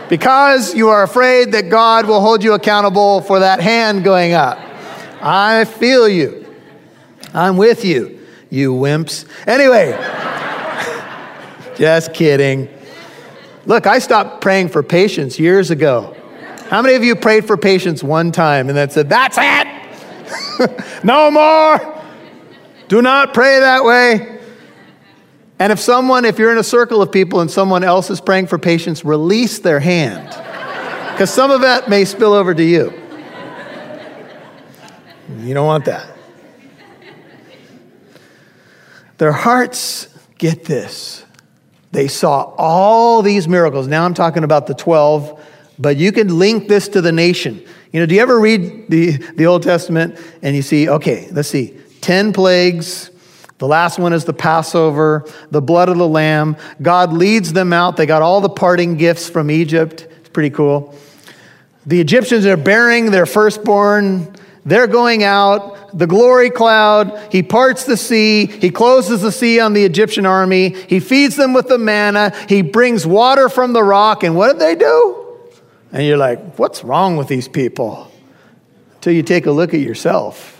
Because 0.07 0.73
you 0.73 0.87
are 0.87 1.03
afraid 1.03 1.51
that 1.51 1.69
God 1.69 2.07
will 2.07 2.21
hold 2.21 2.41
you 2.41 2.53
accountable 2.53 3.19
for 3.21 3.39
that 3.39 3.59
hand 3.59 4.05
going 4.05 4.31
up. 4.33 4.57
I 5.21 5.65
feel 5.65 6.07
you. 6.07 6.45
I'm 7.33 7.57
with 7.57 7.83
you, 7.83 8.25
you 8.49 8.73
wimps. 8.73 9.27
Anyway, 9.45 9.91
just 11.77 12.13
kidding. 12.13 12.69
Look, 13.65 13.85
I 13.85 13.99
stopped 13.99 14.41
praying 14.41 14.69
for 14.69 14.81
patience 14.81 15.37
years 15.37 15.71
ago. 15.71 16.15
How 16.69 16.81
many 16.81 16.95
of 16.95 17.03
you 17.03 17.15
prayed 17.15 17.45
for 17.45 17.57
patience 17.57 18.01
one 18.01 18.31
time 18.31 18.69
and 18.69 18.77
then 18.77 18.89
said, 18.89 19.09
That's 19.09 19.37
it? 19.39 21.03
no 21.03 21.29
more. 21.29 21.98
Do 22.89 23.03
not 23.03 23.35
pray 23.35 23.59
that 23.59 23.83
way. 23.83 24.39
And 25.59 25.71
if 25.71 25.79
someone, 25.79 26.25
if 26.25 26.39
you're 26.39 26.51
in 26.51 26.57
a 26.57 26.63
circle 26.63 27.03
of 27.03 27.11
people 27.11 27.39
and 27.39 27.51
someone 27.51 27.83
else 27.83 28.09
is 28.09 28.19
praying 28.19 28.47
for 28.47 28.57
patience, 28.57 29.05
release 29.05 29.59
their 29.59 29.79
hand. 29.79 30.27
Because 31.11 31.31
some 31.31 31.51
of 31.51 31.61
that 31.61 31.87
may 31.87 32.03
spill 32.03 32.33
over 32.33 32.55
to 32.55 32.63
you. 32.63 32.91
You 35.37 35.53
don't 35.53 35.67
want 35.67 35.85
that. 35.85 36.09
Their 39.19 39.33
hearts 39.33 40.07
get 40.39 40.63
this. 40.63 41.25
They 41.91 42.07
saw 42.07 42.55
all 42.57 43.21
these 43.21 43.47
miracles. 43.47 43.87
Now 43.87 44.03
I'm 44.03 44.15
talking 44.15 44.43
about 44.43 44.65
the 44.65 44.73
12, 44.73 45.45
but 45.77 45.97
you 45.97 46.11
can 46.11 46.39
link 46.39 46.67
this 46.67 46.87
to 46.89 47.01
the 47.01 47.11
nation. 47.11 47.63
You 47.91 47.99
know, 47.99 48.07
do 48.07 48.15
you 48.15 48.21
ever 48.21 48.39
read 48.39 48.89
the, 48.89 49.11
the 49.11 49.45
Old 49.45 49.61
Testament 49.61 50.17
and 50.41 50.55
you 50.55 50.63
see, 50.63 50.89
okay, 50.89 51.27
let's 51.31 51.49
see, 51.49 51.77
10 52.01 52.33
plagues. 52.33 53.11
The 53.59 53.67
last 53.67 53.99
one 53.99 54.13
is 54.13 54.23
the 54.23 54.33
Passover, 54.33 55.25
the 55.51 55.61
blood 55.61 55.89
of 55.89 55.97
the 55.97 56.07
Lamb. 56.07 56.55
God 56.81 57.11
leads 57.11 57.51
them 57.51 57.73
out. 57.73 57.97
They 57.97 58.05
got 58.05 58.21
all 58.21 58.39
the 58.39 58.49
parting 58.49 58.95
gifts 58.95 59.29
from 59.29 59.51
Egypt. 59.51 60.07
It's 60.19 60.29
pretty 60.29 60.49
cool. 60.49 60.95
The 61.85 61.99
Egyptians 61.99 62.45
are 62.45 62.55
bearing 62.55 63.11
their 63.11 63.25
firstborn. 63.25 64.33
They're 64.65 64.87
going 64.87 65.23
out. 65.23 65.97
The 65.97 66.07
glory 66.07 66.51
cloud, 66.51 67.19
he 67.31 67.43
parts 67.43 67.83
the 67.83 67.97
sea. 67.97 68.45
He 68.45 68.69
closes 68.69 69.21
the 69.21 69.31
sea 69.31 69.59
on 69.59 69.73
the 69.73 69.83
Egyptian 69.83 70.25
army. 70.25 70.69
He 70.69 70.99
feeds 70.99 71.35
them 71.35 71.51
with 71.53 71.67
the 71.67 71.77
manna. 71.77 72.33
He 72.47 72.61
brings 72.61 73.05
water 73.05 73.49
from 73.49 73.73
the 73.73 73.83
rock. 73.83 74.23
And 74.23 74.37
what 74.37 74.53
did 74.53 74.59
they 74.59 74.75
do? 74.75 75.37
And 75.91 76.05
you're 76.05 76.17
like, 76.17 76.57
what's 76.59 76.83
wrong 76.83 77.17
with 77.17 77.27
these 77.27 77.47
people? 77.47 78.09
Until 78.95 79.13
you 79.13 79.23
take 79.23 79.47
a 79.47 79.51
look 79.51 79.73
at 79.73 79.79
yourself 79.79 80.58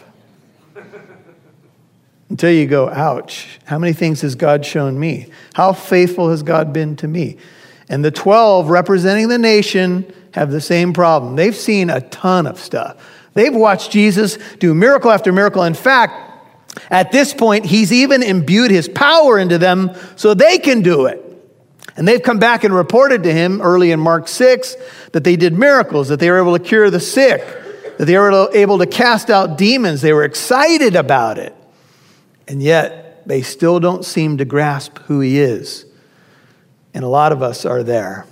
until 2.29 2.51
you 2.51 2.67
go, 2.67 2.89
ouch, 2.89 3.59
how 3.65 3.79
many 3.79 3.93
things 3.93 4.21
has 4.21 4.35
God 4.35 4.65
shown 4.65 4.99
me? 4.99 5.27
How 5.53 5.73
faithful 5.73 6.29
has 6.29 6.43
God 6.43 6.71
been 6.71 6.95
to 6.97 7.07
me? 7.07 7.37
And 7.89 8.05
the 8.05 8.11
12 8.11 8.69
representing 8.69 9.29
the 9.29 9.39
nation 9.39 10.13
have 10.33 10.51
the 10.51 10.61
same 10.61 10.93
problem. 10.93 11.35
They've 11.35 11.55
seen 11.55 11.89
a 11.89 12.01
ton 12.01 12.45
of 12.45 12.59
stuff. 12.59 13.03
They've 13.33 13.53
watched 13.53 13.91
Jesus 13.91 14.37
do 14.59 14.73
miracle 14.75 15.11
after 15.11 15.31
miracle. 15.31 15.63
In 15.63 15.73
fact, 15.73 16.13
at 16.91 17.11
this 17.11 17.33
point, 17.33 17.65
he's 17.65 17.91
even 17.91 18.21
imbued 18.21 18.69
his 18.69 18.87
power 18.87 19.39
into 19.39 19.57
them 19.57 19.91
so 20.15 20.33
they 20.33 20.59
can 20.59 20.81
do 20.81 21.07
it. 21.07 21.25
And 21.97 22.07
they've 22.07 22.21
come 22.21 22.37
back 22.37 22.63
and 22.63 22.73
reported 22.73 23.23
to 23.23 23.33
him 23.33 23.61
early 23.61 23.91
in 23.91 23.99
Mark 23.99 24.27
6 24.27 24.75
that 25.11 25.23
they 25.23 25.35
did 25.35 25.53
miracles, 25.53 26.09
that 26.09 26.19
they 26.19 26.29
were 26.29 26.37
able 26.37 26.57
to 26.57 26.63
cure 26.63 26.89
the 26.89 26.99
sick, 26.99 27.41
that 27.97 28.05
they 28.05 28.17
were 28.17 28.49
able 28.53 28.77
to 28.77 28.85
cast 28.85 29.29
out 29.29 29.57
demons. 29.57 30.01
They 30.01 30.13
were 30.13 30.23
excited 30.23 30.95
about 30.95 31.39
it. 31.39 31.55
And 32.49 32.61
yet, 32.61 33.25
they 33.27 33.43
still 33.43 33.79
don't 33.79 34.03
seem 34.03 34.39
to 34.39 34.45
grasp 34.45 34.97
who 35.03 35.21
He 35.21 35.39
is. 35.39 35.85
And 36.93 37.05
a 37.05 37.07
lot 37.07 37.31
of 37.31 37.41
us 37.41 37.63
are 37.63 37.83
there. 37.83 38.25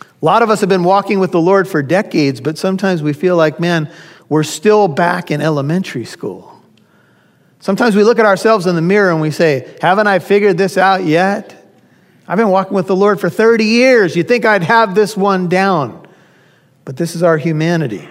A 0.00 0.24
lot 0.24 0.42
of 0.42 0.50
us 0.50 0.60
have 0.60 0.68
been 0.68 0.82
walking 0.82 1.20
with 1.20 1.30
the 1.30 1.40
Lord 1.40 1.68
for 1.68 1.80
decades, 1.80 2.40
but 2.40 2.58
sometimes 2.58 3.02
we 3.02 3.12
feel 3.12 3.36
like, 3.36 3.60
man, 3.60 3.90
we're 4.28 4.42
still 4.42 4.88
back 4.88 5.30
in 5.30 5.40
elementary 5.40 6.04
school. 6.04 6.60
Sometimes 7.60 7.94
we 7.94 8.02
look 8.02 8.18
at 8.18 8.26
ourselves 8.26 8.66
in 8.66 8.74
the 8.74 8.82
mirror 8.82 9.10
and 9.10 9.20
we 9.20 9.30
say, 9.30 9.74
Haven't 9.80 10.08
I 10.08 10.18
figured 10.18 10.58
this 10.58 10.76
out 10.76 11.04
yet? 11.04 11.54
I've 12.26 12.36
been 12.36 12.50
walking 12.50 12.74
with 12.74 12.88
the 12.88 12.96
Lord 12.96 13.20
for 13.20 13.30
30 13.30 13.64
years. 13.64 14.16
You'd 14.16 14.28
think 14.28 14.44
I'd 14.44 14.64
have 14.64 14.94
this 14.94 15.16
one 15.16 15.48
down. 15.48 16.06
But 16.84 16.96
this 16.96 17.14
is 17.14 17.22
our 17.22 17.38
humanity. 17.38 18.08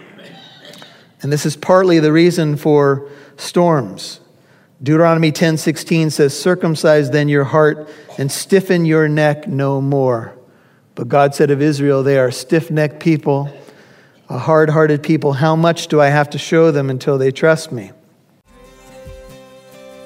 And 1.22 1.32
this 1.32 1.46
is 1.46 1.56
partly 1.56 2.00
the 2.00 2.12
reason 2.12 2.58
for 2.58 3.10
storms. 3.36 4.20
Deuteronomy 4.82 5.32
10:16 5.32 6.12
says, 6.12 6.38
"Circumcise 6.38 7.10
then 7.10 7.30
your 7.30 7.46
heart 7.46 7.90
and 8.18 8.32
stiffen 8.32 8.86
your 8.86 9.08
neck 9.08 9.48
no 9.48 9.82
more." 9.82 10.34
But 10.94 11.10
God 11.10 11.34
said 11.34 11.52
of 11.52 11.62
Israel, 11.62 12.04
they 12.04 12.18
are 12.18 12.32
stiff-necked 12.32 13.00
people, 13.00 13.50
a 14.30 14.38
hard-hearted 14.38 15.04
people. 15.04 15.34
How 15.34 15.56
much 15.56 15.88
do 15.88 16.02
I 16.02 16.08
have 16.08 16.30
to 16.32 16.38
show 16.38 16.72
them 16.72 16.90
until 16.90 17.18
they 17.18 17.32
trust 17.32 17.72
me? 17.72 17.92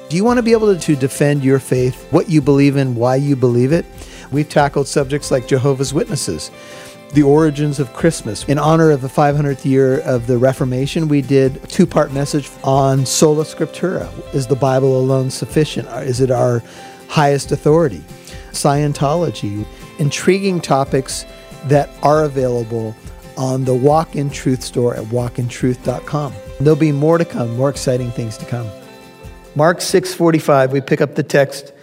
Do 0.10 0.18
you 0.18 0.26
want 0.26 0.38
to 0.38 0.44
be 0.44 0.52
able 0.52 0.76
to 0.76 0.96
defend 0.96 1.44
your 1.44 1.60
faith, 1.60 2.06
what 2.12 2.30
you 2.30 2.42
believe 2.42 2.76
in, 2.76 2.96
why 2.96 3.16
you 3.16 3.38
believe 3.38 3.72
it? 3.72 3.86
We've 4.32 4.50
tackled 4.50 4.88
subjects 4.88 5.32
like 5.32 5.48
Jehovah's 5.48 5.94
Witnesses, 5.94 6.52
the 7.14 7.24
origins 7.24 7.80
of 7.80 7.94
Christmas. 7.94 8.44
In 8.46 8.58
honor 8.58 8.92
of 8.92 9.02
the 9.02 9.08
500th 9.08 9.66
year 9.66 10.00
of 10.02 10.28
the 10.28 10.38
Reformation, 10.38 11.08
we 11.08 11.22
did 11.22 11.58
a 11.58 11.68
two 11.68 11.86
part 11.86 12.12
message 12.12 12.50
on 12.64 13.06
sola 13.06 13.44
scriptura. 13.44 14.10
Is 14.34 14.48
the 14.48 14.56
Bible 14.56 15.00
alone 15.00 15.30
sufficient? 15.30 15.88
Is 16.06 16.22
it 16.22 16.32
our 16.32 16.64
highest 17.08 17.52
authority? 17.52 18.04
Scientology, 18.52 19.66
intriguing 20.00 20.62
topics 20.62 21.26
that 21.66 21.90
are 22.02 22.24
available 22.24 22.96
on 23.38 23.66
the 23.66 23.74
Walk 23.74 24.16
in 24.16 24.30
Truth 24.30 24.64
store 24.64 24.96
at 24.96 25.06
walkintruth.com. 25.06 26.34
There'll 26.60 26.76
be 26.76 26.92
more 26.92 27.18
to 27.18 27.26
come, 27.26 27.56
more 27.58 27.70
exciting 27.70 28.12
things 28.12 28.38
to 28.38 28.46
come. 28.46 28.70
Mark 29.56 29.80
6:45, 29.80 30.72
we 30.72 30.80
pick 30.80 31.02
up 31.02 31.16
the 31.16 31.24
text 31.24 31.74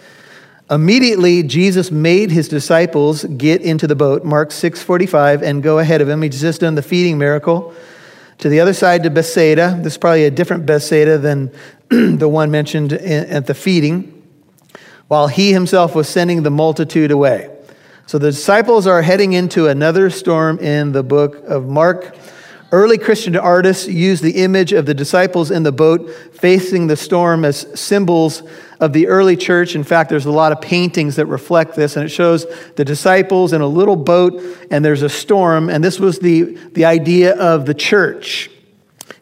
Immediately, 0.71 1.43
Jesus 1.43 1.89
made 1.89 2.29
his 2.29 2.47
disciples 2.47 3.23
get 3.23 3.61
into 3.61 3.87
the 3.87 3.95
boat, 3.95 4.23
Mark 4.23 4.51
6:45, 4.51 5.41
and 5.41 5.63
go 5.63 5.79
ahead 5.79 5.99
of 5.99 6.07
him. 6.07 6.21
He's 6.21 6.39
just 6.39 6.61
done 6.61 6.75
the 6.75 6.83
feeding 6.83 7.17
miracle 7.17 7.73
to 8.37 8.49
the 8.49 8.59
other 8.59 8.73
side 8.73 9.01
to 9.03 9.09
Bethsaida. 9.09 9.79
This 9.81 9.93
is 9.93 9.97
probably 9.97 10.25
a 10.25 10.31
different 10.31 10.67
Bethsaida 10.67 11.17
than 11.17 11.51
the 11.89 12.29
one 12.29 12.51
mentioned 12.51 12.93
at 12.93 13.47
the 13.47 13.55
feeding, 13.55 14.21
while 15.07 15.27
he 15.27 15.53
himself 15.53 15.95
was 15.95 16.07
sending 16.07 16.43
the 16.43 16.51
multitude 16.51 17.09
away. 17.09 17.49
So 18.05 18.19
the 18.19 18.29
disciples 18.29 18.85
are 18.85 19.01
heading 19.01 19.33
into 19.33 19.67
another 19.67 20.11
storm 20.11 20.59
in 20.59 20.91
the 20.91 21.03
book 21.03 21.43
of 21.47 21.67
Mark. 21.67 22.15
Early 22.71 22.99
Christian 22.99 23.35
artists 23.35 23.87
used 23.87 24.21
the 24.21 24.43
image 24.43 24.73
of 24.73 24.85
the 24.85 24.93
disciples 24.93 25.49
in 25.49 25.63
the 25.63 25.71
boat 25.71 26.07
facing 26.33 26.85
the 26.85 26.95
storm 26.95 27.43
as 27.43 27.65
symbols 27.73 28.43
of 28.79 28.93
the 28.93 29.07
early 29.07 29.35
church. 29.35 29.75
In 29.75 29.83
fact, 29.83 30.09
there's 30.09 30.25
a 30.25 30.31
lot 30.31 30.51
of 30.51 30.61
paintings 30.61 31.17
that 31.17 31.25
reflect 31.25 31.75
this, 31.75 31.95
and 31.95 32.05
it 32.05 32.09
shows 32.09 32.45
the 32.75 32.85
disciples 32.85 33.53
in 33.53 33.61
a 33.61 33.67
little 33.67 33.95
boat, 33.95 34.41
and 34.71 34.83
there's 34.83 35.01
a 35.01 35.09
storm, 35.09 35.69
and 35.69 35.83
this 35.83 35.99
was 35.99 36.19
the, 36.19 36.57
the 36.73 36.85
idea 36.85 37.35
of 37.35 37.65
the 37.65 37.73
church. 37.73 38.49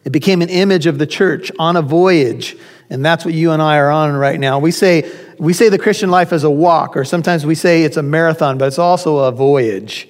It 0.04 0.10
became 0.10 0.42
an 0.42 0.48
image 0.48 0.86
of 0.86 0.98
the 0.98 1.06
church 1.06 1.50
on 1.58 1.76
a 1.76 1.82
voyage, 1.82 2.56
and 2.88 3.04
that's 3.04 3.24
what 3.24 3.34
you 3.34 3.50
and 3.50 3.60
I 3.60 3.78
are 3.78 3.90
on 3.90 4.14
right 4.14 4.38
now. 4.38 4.58
We 4.58 4.70
say, 4.70 5.10
we 5.38 5.52
say 5.52 5.68
the 5.68 5.78
Christian 5.78 6.10
life 6.10 6.32
is 6.32 6.44
a 6.44 6.50
walk, 6.50 6.96
or 6.96 7.04
sometimes 7.04 7.44
we 7.44 7.54
say 7.54 7.82
it's 7.82 7.96
a 7.96 8.02
marathon, 8.02 8.58
but 8.58 8.68
it's 8.68 8.78
also 8.78 9.18
a 9.18 9.32
voyage. 9.32 10.08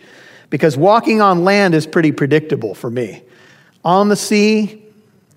Because 0.51 0.77
walking 0.77 1.21
on 1.21 1.45
land 1.45 1.75
is 1.75 1.87
pretty 1.87 2.13
predictable 2.13 2.75
for 2.75 2.91
me. 2.91 3.23
On 3.85 4.09
the 4.09 4.17
sea, 4.17 4.85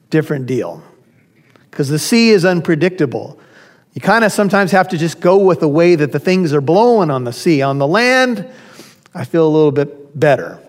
different 0.09 0.45
deal. 0.45 0.83
Because 1.69 1.89
the 1.89 1.99
sea 1.99 2.29
is 2.29 2.45
unpredictable. 2.45 3.39
You 3.93 4.01
kind 4.01 4.23
of 4.23 4.31
sometimes 4.31 4.71
have 4.71 4.87
to 4.89 4.97
just 4.97 5.19
go 5.19 5.37
with 5.37 5.59
the 5.59 5.67
way 5.67 5.95
that 5.95 6.11
the 6.11 6.19
things 6.19 6.53
are 6.53 6.61
blowing 6.61 7.11
on 7.11 7.25
the 7.25 7.33
sea. 7.33 7.61
On 7.61 7.77
the 7.77 7.87
land, 7.87 8.47
I 9.13 9.25
feel 9.25 9.45
a 9.45 9.49
little 9.49 9.71
bit 9.71 10.17
better, 10.17 10.59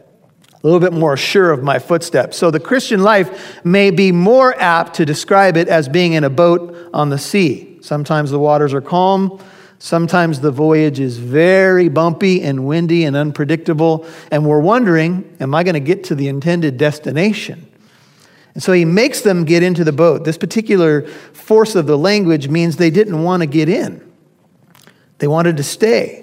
a 0.52 0.66
little 0.66 0.80
bit 0.80 0.92
more 0.92 1.16
sure 1.16 1.52
of 1.52 1.62
my 1.62 1.78
footsteps. 1.78 2.36
So 2.36 2.50
the 2.50 2.58
Christian 2.58 3.02
life 3.02 3.64
may 3.64 3.90
be 3.92 4.10
more 4.10 4.60
apt 4.60 4.94
to 4.94 5.04
describe 5.04 5.56
it 5.56 5.68
as 5.68 5.88
being 5.88 6.14
in 6.14 6.24
a 6.24 6.30
boat 6.30 6.90
on 6.92 7.10
the 7.10 7.18
sea. 7.18 7.78
Sometimes 7.80 8.30
the 8.30 8.40
waters 8.40 8.74
are 8.74 8.80
calm. 8.80 9.40
Sometimes 9.78 10.40
the 10.40 10.52
voyage 10.52 11.00
is 11.00 11.18
very 11.18 11.88
bumpy 11.88 12.42
and 12.42 12.64
windy 12.66 13.04
and 13.04 13.16
unpredictable, 13.16 14.06
and 14.30 14.46
we're 14.46 14.60
wondering, 14.60 15.36
am 15.40 15.56
I 15.56 15.64
going 15.64 15.74
to 15.74 15.80
get 15.80 16.04
to 16.04 16.14
the 16.14 16.28
intended 16.28 16.76
destination? 16.78 17.66
And 18.54 18.62
so 18.62 18.72
he 18.72 18.84
makes 18.84 19.22
them 19.22 19.44
get 19.44 19.62
into 19.62 19.84
the 19.84 19.92
boat. 19.92 20.24
This 20.24 20.36
particular 20.36 21.06
force 21.06 21.74
of 21.74 21.86
the 21.86 21.96
language 21.96 22.48
means 22.48 22.76
they 22.76 22.90
didn't 22.90 23.22
want 23.22 23.42
to 23.42 23.46
get 23.46 23.68
in, 23.68 24.12
they 25.18 25.26
wanted 25.26 25.56
to 25.58 25.62
stay. 25.62 26.18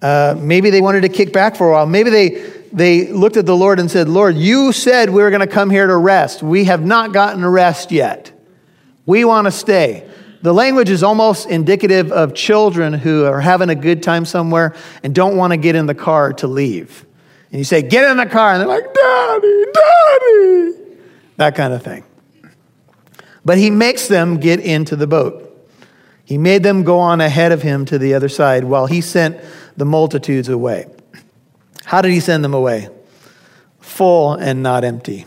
Uh, 0.00 0.36
maybe 0.38 0.70
they 0.70 0.80
wanted 0.80 1.00
to 1.00 1.08
kick 1.08 1.32
back 1.32 1.56
for 1.56 1.70
a 1.70 1.72
while. 1.72 1.86
Maybe 1.86 2.08
they, 2.10 2.28
they 2.72 3.08
looked 3.08 3.36
at 3.36 3.46
the 3.46 3.56
Lord 3.56 3.80
and 3.80 3.90
said, 3.90 4.08
Lord, 4.08 4.36
you 4.36 4.70
said 4.70 5.10
we 5.10 5.22
were 5.22 5.30
going 5.30 5.40
to 5.40 5.52
come 5.52 5.70
here 5.70 5.88
to 5.88 5.96
rest. 5.96 6.40
We 6.40 6.66
have 6.66 6.84
not 6.84 7.12
gotten 7.12 7.42
a 7.42 7.50
rest 7.50 7.90
yet. 7.90 8.30
We 9.06 9.24
want 9.24 9.46
to 9.46 9.50
stay. 9.50 10.08
The 10.42 10.54
language 10.54 10.88
is 10.88 11.02
almost 11.02 11.48
indicative 11.48 12.12
of 12.12 12.32
children 12.32 12.92
who 12.92 13.24
are 13.24 13.40
having 13.40 13.70
a 13.70 13.74
good 13.74 14.04
time 14.04 14.24
somewhere 14.24 14.76
and 15.02 15.12
don't 15.12 15.36
want 15.36 15.52
to 15.52 15.56
get 15.56 15.74
in 15.74 15.86
the 15.86 15.96
car 15.96 16.32
to 16.34 16.46
leave. 16.46 17.04
And 17.50 17.58
you 17.58 17.64
say, 17.64 17.82
Get 17.82 18.08
in 18.08 18.18
the 18.18 18.26
car. 18.26 18.52
And 18.52 18.60
they're 18.60 18.68
like, 18.68 18.94
Daddy, 18.94 19.64
Daddy. 19.74 20.77
That 21.38 21.54
kind 21.54 21.72
of 21.72 21.82
thing. 21.82 22.04
But 23.44 23.58
he 23.58 23.70
makes 23.70 24.08
them 24.08 24.38
get 24.38 24.60
into 24.60 24.94
the 24.96 25.06
boat. 25.06 25.44
He 26.24 26.36
made 26.36 26.62
them 26.62 26.82
go 26.82 26.98
on 26.98 27.22
ahead 27.22 27.52
of 27.52 27.62
him 27.62 27.86
to 27.86 27.98
the 27.98 28.12
other 28.12 28.28
side 28.28 28.64
while 28.64 28.86
he 28.86 29.00
sent 29.00 29.40
the 29.76 29.86
multitudes 29.86 30.50
away. 30.50 30.86
How 31.84 32.02
did 32.02 32.10
he 32.10 32.20
send 32.20 32.44
them 32.44 32.52
away? 32.52 32.90
Full 33.80 34.34
and 34.34 34.62
not 34.62 34.84
empty. 34.84 35.24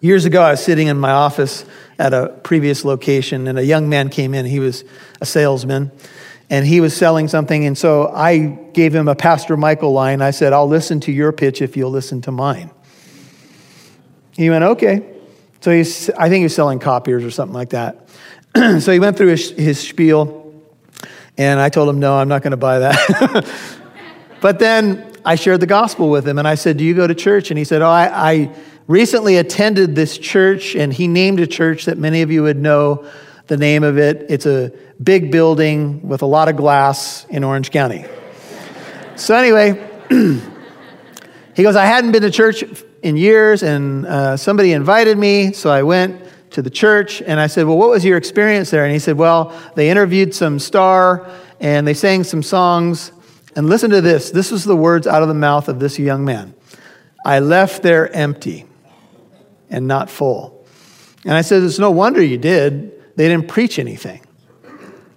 Years 0.00 0.24
ago, 0.24 0.42
I 0.42 0.52
was 0.52 0.64
sitting 0.64 0.88
in 0.88 0.98
my 0.98 1.12
office 1.12 1.64
at 1.98 2.12
a 2.12 2.28
previous 2.42 2.84
location, 2.84 3.46
and 3.46 3.58
a 3.58 3.64
young 3.64 3.88
man 3.88 4.08
came 4.08 4.34
in. 4.34 4.44
He 4.44 4.60
was 4.60 4.84
a 5.20 5.26
salesman, 5.26 5.92
and 6.50 6.66
he 6.66 6.80
was 6.80 6.96
selling 6.96 7.28
something. 7.28 7.64
And 7.64 7.78
so 7.78 8.08
I 8.08 8.38
gave 8.72 8.94
him 8.94 9.08
a 9.08 9.14
Pastor 9.14 9.56
Michael 9.56 9.92
line. 9.92 10.20
I 10.20 10.32
said, 10.32 10.52
I'll 10.52 10.68
listen 10.68 11.00
to 11.00 11.12
your 11.12 11.32
pitch 11.32 11.62
if 11.62 11.76
you'll 11.76 11.90
listen 11.90 12.22
to 12.22 12.32
mine. 12.32 12.70
He 14.36 14.50
went, 14.50 14.64
okay. 14.64 15.04
So 15.60 15.70
he's, 15.70 16.10
I 16.10 16.28
think 16.28 16.40
he 16.40 16.42
was 16.44 16.54
selling 16.54 16.78
copiers 16.78 17.24
or 17.24 17.30
something 17.30 17.54
like 17.54 17.70
that. 17.70 18.08
so 18.80 18.92
he 18.92 19.00
went 19.00 19.16
through 19.16 19.28
his, 19.28 19.50
his 19.50 19.78
spiel, 19.78 20.54
and 21.36 21.58
I 21.58 21.68
told 21.68 21.88
him, 21.88 21.98
no, 21.98 22.16
I'm 22.16 22.28
not 22.28 22.42
going 22.42 22.52
to 22.52 22.56
buy 22.56 22.78
that. 22.80 23.46
but 24.40 24.58
then 24.58 25.12
I 25.26 25.34
shared 25.34 25.60
the 25.60 25.66
gospel 25.66 26.08
with 26.08 26.26
him, 26.26 26.38
and 26.38 26.46
I 26.46 26.54
said, 26.54 26.76
Do 26.76 26.84
you 26.84 26.94
go 26.94 27.06
to 27.06 27.14
church? 27.14 27.50
And 27.50 27.58
he 27.58 27.64
said, 27.64 27.82
Oh, 27.82 27.88
I, 27.88 28.32
I 28.32 28.54
recently 28.86 29.38
attended 29.38 29.96
this 29.96 30.16
church, 30.18 30.76
and 30.76 30.92
he 30.92 31.08
named 31.08 31.40
a 31.40 31.48
church 31.48 31.86
that 31.86 31.98
many 31.98 32.22
of 32.22 32.30
you 32.30 32.44
would 32.44 32.56
know 32.56 33.04
the 33.48 33.56
name 33.56 33.82
of 33.82 33.98
it. 33.98 34.26
It's 34.28 34.46
a 34.46 34.72
big 35.02 35.32
building 35.32 36.08
with 36.08 36.22
a 36.22 36.26
lot 36.26 36.48
of 36.48 36.56
glass 36.56 37.26
in 37.28 37.42
Orange 37.42 37.72
County. 37.72 38.04
so, 39.16 39.34
anyway, 39.34 39.72
he 41.56 41.62
goes, 41.62 41.74
I 41.74 41.86
hadn't 41.86 42.12
been 42.12 42.22
to 42.22 42.30
church 42.30 42.64
in 43.02 43.16
years, 43.16 43.62
and 43.62 44.06
uh, 44.06 44.36
somebody 44.36 44.72
invited 44.72 45.16
me, 45.16 45.52
so 45.52 45.70
I 45.70 45.82
went 45.82 46.22
to 46.50 46.62
the 46.62 46.70
church 46.70 47.22
and 47.22 47.40
I 47.40 47.46
said, 47.46 47.66
Well, 47.66 47.76
what 47.76 47.90
was 47.90 48.04
your 48.04 48.16
experience 48.16 48.70
there? 48.70 48.84
And 48.84 48.92
he 48.92 48.98
said, 48.98 49.16
Well, 49.16 49.58
they 49.74 49.90
interviewed 49.90 50.34
some 50.34 50.58
star 50.58 51.28
and 51.60 51.86
they 51.86 51.94
sang 51.94 52.24
some 52.24 52.42
songs. 52.42 53.12
And 53.56 53.68
listen 53.68 53.90
to 53.90 54.00
this 54.00 54.30
this 54.30 54.50
was 54.50 54.64
the 54.64 54.76
words 54.76 55.06
out 55.06 55.22
of 55.22 55.28
the 55.28 55.34
mouth 55.34 55.68
of 55.68 55.80
this 55.80 55.98
young 55.98 56.24
man 56.24 56.54
I 57.24 57.40
left 57.40 57.82
there 57.82 58.10
empty 58.14 58.64
and 59.68 59.86
not 59.86 60.10
full. 60.10 60.66
And 61.24 61.34
I 61.34 61.40
said, 61.40 61.62
It's 61.62 61.78
no 61.78 61.90
wonder 61.90 62.22
you 62.22 62.38
did. 62.38 63.16
They 63.16 63.28
didn't 63.28 63.48
preach 63.48 63.78
anything. 63.78 64.22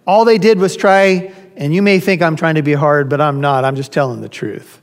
All 0.08 0.26
they 0.26 0.38
did 0.38 0.58
was 0.58 0.76
try, 0.76 1.34
and 1.56 1.74
you 1.74 1.82
may 1.82 2.00
think 2.00 2.22
I'm 2.22 2.36
trying 2.36 2.56
to 2.56 2.64
be 2.64 2.74
hard, 2.74 3.10
but 3.10 3.22
I'm 3.22 3.42
not. 3.42 3.64
I'm 3.64 3.76
just 3.76 3.92
telling 3.92 4.22
the 4.22 4.30
truth. 4.30 4.82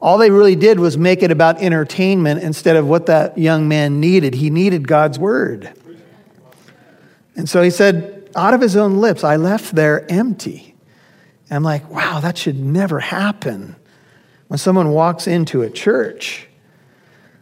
All 0.00 0.18
they 0.18 0.30
really 0.30 0.54
did 0.54 0.78
was 0.78 0.96
make 0.96 1.22
it 1.22 1.30
about 1.30 1.60
entertainment 1.60 2.42
instead 2.42 2.76
of 2.76 2.86
what 2.86 3.06
that 3.06 3.36
young 3.36 3.66
man 3.66 4.00
needed. 4.00 4.34
He 4.34 4.48
needed 4.50 4.86
God's 4.86 5.18
word. 5.18 5.72
And 7.34 7.48
so 7.48 7.62
he 7.62 7.70
said, 7.70 8.30
out 8.36 8.54
of 8.54 8.60
his 8.60 8.76
own 8.76 8.98
lips, 8.98 9.24
I 9.24 9.36
left 9.36 9.74
there 9.74 10.10
empty. 10.10 10.74
And 11.50 11.56
I'm 11.56 11.62
like, 11.62 11.88
wow, 11.90 12.20
that 12.20 12.38
should 12.38 12.58
never 12.58 13.00
happen 13.00 13.76
when 14.48 14.58
someone 14.58 14.90
walks 14.90 15.26
into 15.26 15.62
a 15.62 15.70
church. 15.70 16.46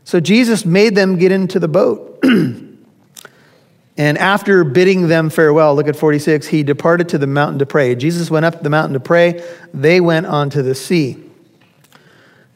So 0.05 0.21
Jesus 0.21 0.65
made 0.65 0.95
them 0.95 1.17
get 1.19 1.33
into 1.33 1.59
the 1.59 1.69
boat. 1.69 2.21
and 2.23 4.19
after 4.19 4.65
bidding 4.65 5.09
them 5.09 5.29
farewell, 5.29 5.75
look 5.75 5.89
at 5.89 5.97
46, 5.97 6.47
he 6.47 6.63
departed 6.63 7.09
to 7.11 7.19
the 7.19 7.27
mountain 7.27 7.59
to 7.59 7.67
pray. 7.67 7.95
Jesus 7.95 8.31
went 8.31 8.47
up 8.47 8.63
the 8.63 8.71
mountain 8.71 8.95
to 8.95 9.01
pray. 9.01 9.45
They 9.75 10.01
went 10.01 10.27
onto 10.27 10.63
the 10.63 10.75
sea. 10.75 11.26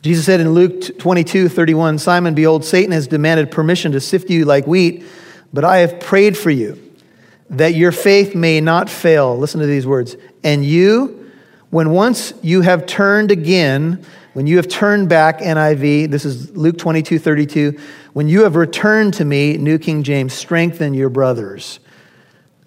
Jesus 0.02 0.24
said 0.24 0.40
in 0.40 0.54
Luke 0.54 0.98
22 0.98 1.48
31, 1.48 1.98
Simon, 1.98 2.34
behold, 2.34 2.64
Satan 2.64 2.92
has 2.92 3.06
demanded 3.06 3.50
permission 3.50 3.92
to 3.92 4.00
sift 4.00 4.30
you 4.30 4.44
like 4.44 4.66
wheat, 4.66 5.04
but 5.52 5.64
I 5.64 5.78
have 5.78 6.00
prayed 6.00 6.38
for 6.38 6.50
you 6.50 6.90
that 7.50 7.74
your 7.74 7.92
faith 7.92 8.34
may 8.34 8.60
not 8.60 8.88
fail. 8.88 9.36
Listen 9.36 9.60
to 9.60 9.66
these 9.66 9.86
words. 9.86 10.16
And 10.42 10.64
you, 10.64 11.30
when 11.70 11.90
once 11.90 12.32
you 12.42 12.62
have 12.62 12.86
turned 12.86 13.30
again, 13.30 14.04
when 14.32 14.46
you 14.46 14.56
have 14.56 14.68
turned 14.68 15.08
back, 15.08 15.40
NIV, 15.40 16.10
this 16.10 16.24
is 16.24 16.56
Luke 16.56 16.78
22 16.78 17.18
32, 17.18 17.78
when 18.12 18.28
you 18.28 18.44
have 18.44 18.56
returned 18.56 19.14
to 19.14 19.24
me, 19.24 19.56
New 19.58 19.78
King 19.78 20.02
James, 20.02 20.32
strengthen 20.32 20.94
your 20.94 21.10
brothers. 21.10 21.80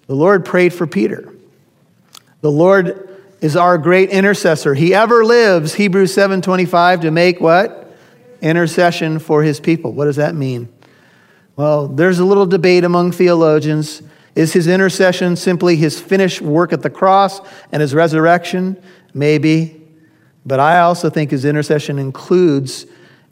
The 0.06 0.14
Lord 0.14 0.44
prayed 0.44 0.72
for 0.72 0.86
Peter. 0.86 1.34
The 2.42 2.50
Lord 2.50 3.13
is 3.44 3.56
our 3.56 3.76
great 3.76 4.08
intercessor. 4.08 4.72
He 4.72 4.94
ever 4.94 5.22
lives, 5.22 5.74
Hebrews 5.74 6.14
7:25, 6.14 7.02
to 7.02 7.10
make 7.10 7.42
what? 7.42 7.94
Intercession 8.40 9.18
for 9.18 9.42
his 9.42 9.60
people. 9.60 9.92
What 9.92 10.06
does 10.06 10.16
that 10.16 10.34
mean? 10.34 10.70
Well, 11.54 11.86
there's 11.86 12.18
a 12.20 12.24
little 12.24 12.46
debate 12.46 12.84
among 12.84 13.12
theologians. 13.12 14.00
Is 14.34 14.54
his 14.54 14.66
intercession 14.66 15.36
simply 15.36 15.76
his 15.76 16.00
finished 16.00 16.40
work 16.40 16.72
at 16.72 16.80
the 16.80 16.88
cross 16.88 17.42
and 17.70 17.82
his 17.82 17.94
resurrection? 17.94 18.78
Maybe. 19.12 19.78
But 20.46 20.58
I 20.58 20.80
also 20.80 21.10
think 21.10 21.30
his 21.30 21.44
intercession 21.44 21.98
includes 21.98 22.86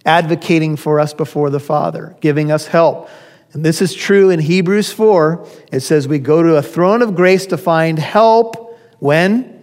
advocating 0.04 0.76
for 0.76 1.00
us 1.00 1.14
before 1.14 1.48
the 1.48 1.58
Father, 1.58 2.14
giving 2.20 2.52
us 2.52 2.66
help. 2.66 3.08
And 3.54 3.64
this 3.64 3.80
is 3.80 3.94
true 3.94 4.28
in 4.28 4.40
Hebrews 4.40 4.92
4. 4.92 5.46
It 5.72 5.80
says 5.80 6.06
we 6.06 6.18
go 6.18 6.42
to 6.42 6.56
a 6.56 6.62
throne 6.62 7.00
of 7.00 7.14
grace 7.14 7.46
to 7.46 7.56
find 7.56 7.98
help 7.98 8.78
when? 8.98 9.61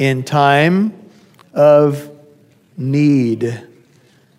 In 0.00 0.22
time 0.22 0.98
of 1.52 2.10
need. 2.78 3.66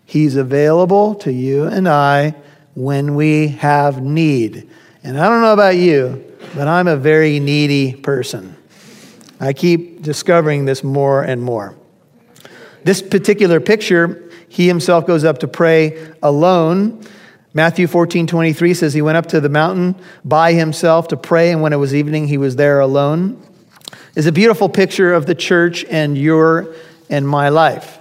He's 0.07 0.35
available 0.35 1.13
to 1.15 1.31
you 1.31 1.65
and 1.65 1.87
I 1.87 2.33
when 2.73 3.13
we 3.13 3.49
have 3.49 4.01
need. 4.01 4.67
And 5.03 5.19
I 5.19 5.29
don't 5.29 5.41
know 5.41 5.53
about 5.53 5.75
you, 5.75 6.25
but 6.55 6.67
I'm 6.67 6.87
a 6.87 6.97
very 6.97 7.39
needy 7.39 7.93
person. 7.93 8.57
I 9.39 9.53
keep 9.53 10.01
discovering 10.01 10.65
this 10.65 10.83
more 10.83 11.21
and 11.21 11.43
more. 11.43 11.75
This 12.83 13.03
particular 13.03 13.59
picture, 13.59 14.31
he 14.49 14.67
himself 14.67 15.05
goes 15.05 15.23
up 15.23 15.37
to 15.39 15.47
pray 15.47 16.11
alone. 16.23 17.05
Matthew 17.53 17.85
14, 17.85 18.25
23 18.25 18.73
says 18.73 18.95
he 18.95 19.03
went 19.03 19.17
up 19.17 19.27
to 19.27 19.39
the 19.39 19.49
mountain 19.49 19.95
by 20.25 20.53
himself 20.53 21.09
to 21.09 21.17
pray, 21.17 21.51
and 21.51 21.61
when 21.61 21.71
it 21.71 21.77
was 21.77 21.93
evening, 21.93 22.27
he 22.27 22.39
was 22.39 22.55
there 22.55 22.79
alone 22.79 23.39
is 24.15 24.25
a 24.25 24.31
beautiful 24.31 24.69
picture 24.69 25.13
of 25.13 25.25
the 25.25 25.35
church 25.35 25.85
and 25.85 26.17
your 26.17 26.75
and 27.09 27.27
my 27.27 27.49
life. 27.49 27.99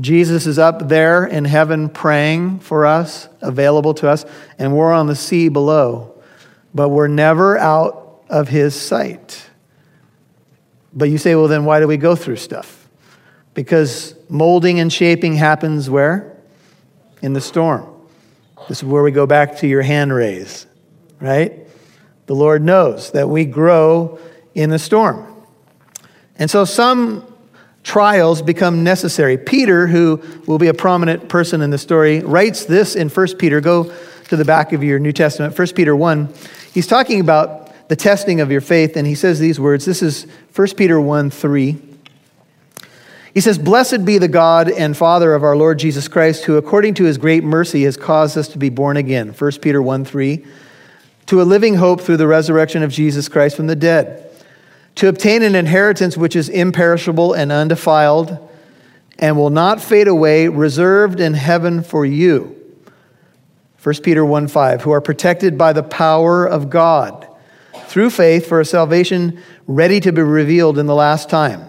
Jesus 0.00 0.46
is 0.46 0.58
up 0.58 0.88
there 0.88 1.24
in 1.24 1.44
heaven 1.44 1.88
praying 1.88 2.60
for 2.60 2.86
us, 2.86 3.28
available 3.40 3.94
to 3.94 4.08
us, 4.08 4.24
and 4.58 4.76
we're 4.76 4.92
on 4.92 5.08
the 5.08 5.16
sea 5.16 5.48
below, 5.48 6.14
but 6.72 6.90
we're 6.90 7.08
never 7.08 7.58
out 7.58 8.22
of 8.28 8.48
his 8.48 8.80
sight. 8.80 9.48
But 10.92 11.10
you 11.10 11.18
say, 11.18 11.34
well, 11.34 11.48
then 11.48 11.64
why 11.64 11.80
do 11.80 11.88
we 11.88 11.96
go 11.96 12.14
through 12.14 12.36
stuff? 12.36 12.88
Because 13.54 14.14
molding 14.28 14.78
and 14.78 14.92
shaping 14.92 15.34
happens 15.34 15.90
where? 15.90 16.36
In 17.22 17.32
the 17.32 17.40
storm. 17.40 17.86
This 18.68 18.78
is 18.78 18.84
where 18.84 19.02
we 19.02 19.10
go 19.10 19.26
back 19.26 19.58
to 19.58 19.66
your 19.66 19.82
hand 19.82 20.12
raise, 20.12 20.66
right? 21.20 21.66
The 22.26 22.34
Lord 22.34 22.62
knows 22.62 23.10
that 23.12 23.28
we 23.28 23.46
grow 23.46 24.18
in 24.54 24.70
the 24.70 24.78
storm. 24.78 25.37
And 26.38 26.50
so 26.50 26.64
some 26.64 27.24
trials 27.82 28.42
become 28.42 28.84
necessary. 28.84 29.38
Peter, 29.38 29.86
who 29.86 30.22
will 30.46 30.58
be 30.58 30.68
a 30.68 30.74
prominent 30.74 31.28
person 31.28 31.62
in 31.62 31.70
the 31.70 31.78
story, 31.78 32.20
writes 32.20 32.64
this 32.64 32.94
in 32.94 33.08
1 33.08 33.36
Peter. 33.36 33.60
Go 33.60 33.92
to 34.28 34.36
the 34.36 34.44
back 34.44 34.72
of 34.72 34.84
your 34.84 34.98
New 34.98 35.12
Testament, 35.12 35.58
1 35.58 35.68
Peter 35.68 35.96
1. 35.96 36.32
He's 36.72 36.86
talking 36.86 37.20
about 37.20 37.88
the 37.88 37.96
testing 37.96 38.40
of 38.40 38.52
your 38.52 38.60
faith, 38.60 38.96
and 38.96 39.06
he 39.06 39.14
says 39.14 39.40
these 39.40 39.58
words. 39.58 39.84
This 39.84 40.02
is 40.02 40.26
1 40.54 40.68
Peter 40.76 41.00
1 41.00 41.30
3. 41.30 41.82
He 43.32 43.40
says, 43.40 43.58
Blessed 43.58 44.04
be 44.04 44.18
the 44.18 44.28
God 44.28 44.70
and 44.70 44.96
Father 44.96 45.34
of 45.34 45.42
our 45.42 45.56
Lord 45.56 45.78
Jesus 45.78 46.08
Christ, 46.08 46.44
who 46.44 46.56
according 46.56 46.94
to 46.94 47.04
his 47.04 47.18
great 47.18 47.44
mercy 47.44 47.84
has 47.84 47.96
caused 47.96 48.36
us 48.36 48.48
to 48.48 48.58
be 48.58 48.68
born 48.68 48.96
again. 48.96 49.28
1 49.32 49.52
Peter 49.62 49.80
1 49.80 50.04
3. 50.04 50.44
To 51.26 51.40
a 51.40 51.44
living 51.44 51.76
hope 51.76 52.00
through 52.00 52.16
the 52.16 52.26
resurrection 52.26 52.82
of 52.82 52.90
Jesus 52.90 53.28
Christ 53.28 53.56
from 53.56 53.66
the 53.66 53.76
dead 53.76 54.27
to 54.98 55.06
obtain 55.06 55.44
an 55.44 55.54
inheritance 55.54 56.16
which 56.16 56.34
is 56.34 56.48
imperishable 56.48 57.32
and 57.32 57.52
undefiled 57.52 58.36
and 59.16 59.36
will 59.36 59.50
not 59.50 59.80
fade 59.80 60.08
away, 60.08 60.48
reserved 60.48 61.20
in 61.20 61.34
heaven 61.34 61.84
for 61.84 62.04
you. 62.04 62.56
1 63.80 63.94
Peter 64.02 64.24
1 64.24 64.48
5, 64.48 64.82
who 64.82 64.90
are 64.90 65.00
protected 65.00 65.56
by 65.56 65.72
the 65.72 65.84
power 65.84 66.44
of 66.44 66.68
God 66.68 67.28
through 67.86 68.10
faith 68.10 68.48
for 68.48 68.60
a 68.60 68.64
salvation 68.64 69.40
ready 69.68 70.00
to 70.00 70.10
be 70.10 70.20
revealed 70.20 70.78
in 70.78 70.86
the 70.86 70.96
last 70.96 71.30
time. 71.30 71.68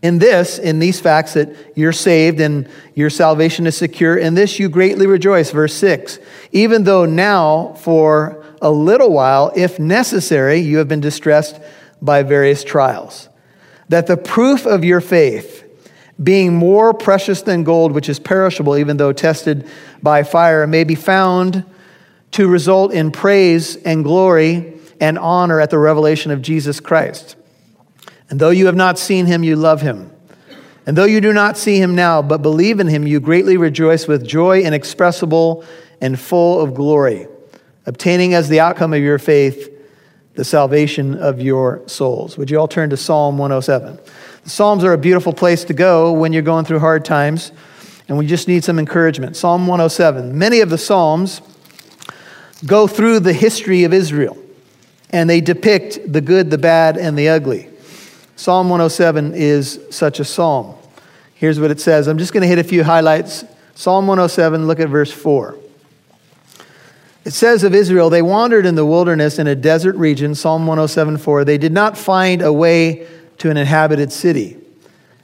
In 0.00 0.18
this, 0.18 0.58
in 0.58 0.78
these 0.78 0.98
facts 0.98 1.34
that 1.34 1.54
you're 1.76 1.92
saved 1.92 2.40
and 2.40 2.66
your 2.94 3.10
salvation 3.10 3.66
is 3.66 3.76
secure, 3.76 4.16
in 4.16 4.32
this 4.32 4.58
you 4.58 4.70
greatly 4.70 5.06
rejoice. 5.06 5.50
Verse 5.50 5.74
6 5.74 6.18
Even 6.52 6.84
though 6.84 7.04
now, 7.04 7.74
for 7.74 8.42
a 8.62 8.70
little 8.70 9.12
while, 9.12 9.52
if 9.54 9.78
necessary, 9.78 10.58
you 10.58 10.78
have 10.78 10.88
been 10.88 11.02
distressed 11.02 11.60
by 12.02 12.22
various 12.22 12.64
trials. 12.64 13.28
That 13.88 14.06
the 14.06 14.16
proof 14.16 14.66
of 14.66 14.84
your 14.84 15.00
faith, 15.00 15.64
being 16.22 16.54
more 16.54 16.92
precious 16.92 17.42
than 17.42 17.64
gold, 17.64 17.92
which 17.92 18.08
is 18.08 18.18
perishable, 18.18 18.76
even 18.76 18.96
though 18.96 19.12
tested 19.12 19.68
by 20.02 20.22
fire, 20.22 20.66
may 20.66 20.84
be 20.84 20.94
found 20.94 21.64
to 22.32 22.48
result 22.48 22.92
in 22.92 23.10
praise 23.10 23.76
and 23.76 24.04
glory 24.04 24.78
and 25.00 25.18
honor 25.18 25.60
at 25.60 25.70
the 25.70 25.78
revelation 25.78 26.30
of 26.30 26.42
Jesus 26.42 26.78
Christ. 26.78 27.36
And 28.28 28.38
though 28.38 28.50
you 28.50 28.66
have 28.66 28.76
not 28.76 28.98
seen 28.98 29.26
him, 29.26 29.42
you 29.42 29.56
love 29.56 29.80
him. 29.80 30.12
And 30.86 30.96
though 30.96 31.04
you 31.04 31.20
do 31.20 31.32
not 31.32 31.56
see 31.56 31.80
him 31.80 31.94
now, 31.94 32.22
but 32.22 32.42
believe 32.42 32.80
in 32.80 32.86
him, 32.86 33.06
you 33.06 33.20
greatly 33.20 33.56
rejoice 33.56 34.06
with 34.06 34.26
joy 34.26 34.60
inexpressible 34.60 35.64
and 36.00 36.18
full 36.18 36.60
of 36.60 36.74
glory, 36.74 37.26
obtaining 37.86 38.34
as 38.34 38.48
the 38.48 38.60
outcome 38.60 38.92
of 38.92 39.00
your 39.00 39.18
faith 39.18 39.68
the 40.34 40.44
salvation 40.44 41.16
of 41.16 41.40
your 41.40 41.82
souls. 41.86 42.38
Would 42.38 42.50
you 42.50 42.58
all 42.58 42.68
turn 42.68 42.90
to 42.90 42.96
Psalm 42.96 43.38
107? 43.38 43.98
The 44.44 44.50
Psalms 44.50 44.84
are 44.84 44.92
a 44.92 44.98
beautiful 44.98 45.32
place 45.32 45.64
to 45.64 45.74
go 45.74 46.12
when 46.12 46.32
you're 46.32 46.42
going 46.42 46.64
through 46.64 46.78
hard 46.78 47.04
times 47.04 47.52
and 48.08 48.18
we 48.18 48.26
just 48.26 48.48
need 48.48 48.64
some 48.64 48.78
encouragement. 48.78 49.36
Psalm 49.36 49.66
107. 49.66 50.36
Many 50.36 50.60
of 50.60 50.70
the 50.70 50.78
Psalms 50.78 51.42
go 52.66 52.86
through 52.86 53.20
the 53.20 53.32
history 53.32 53.84
of 53.84 53.92
Israel 53.92 54.36
and 55.10 55.28
they 55.28 55.40
depict 55.40 56.12
the 56.12 56.20
good, 56.20 56.50
the 56.50 56.58
bad, 56.58 56.96
and 56.96 57.18
the 57.18 57.28
ugly. 57.28 57.68
Psalm 58.36 58.68
107 58.68 59.34
is 59.34 59.80
such 59.90 60.20
a 60.20 60.24
psalm. 60.24 60.74
Here's 61.34 61.60
what 61.60 61.70
it 61.70 61.80
says. 61.80 62.06
I'm 62.06 62.18
just 62.18 62.32
going 62.32 62.42
to 62.42 62.48
hit 62.48 62.58
a 62.58 62.64
few 62.64 62.84
highlights. 62.84 63.44
Psalm 63.74 64.06
107, 64.06 64.66
look 64.66 64.80
at 64.80 64.88
verse 64.88 65.12
4. 65.12 65.56
It 67.24 67.32
says 67.32 67.64
of 67.64 67.74
Israel, 67.74 68.08
they 68.08 68.22
wandered 68.22 68.64
in 68.64 68.74
the 68.74 68.86
wilderness 68.86 69.38
in 69.38 69.46
a 69.46 69.54
desert 69.54 69.96
region, 69.96 70.34
Psalm 70.34 70.66
107 70.66 71.18
4. 71.18 71.44
They 71.44 71.58
did 71.58 71.72
not 71.72 71.98
find 71.98 72.40
a 72.40 72.52
way 72.52 73.06
to 73.38 73.50
an 73.50 73.56
inhabited 73.56 74.12
city. 74.12 74.56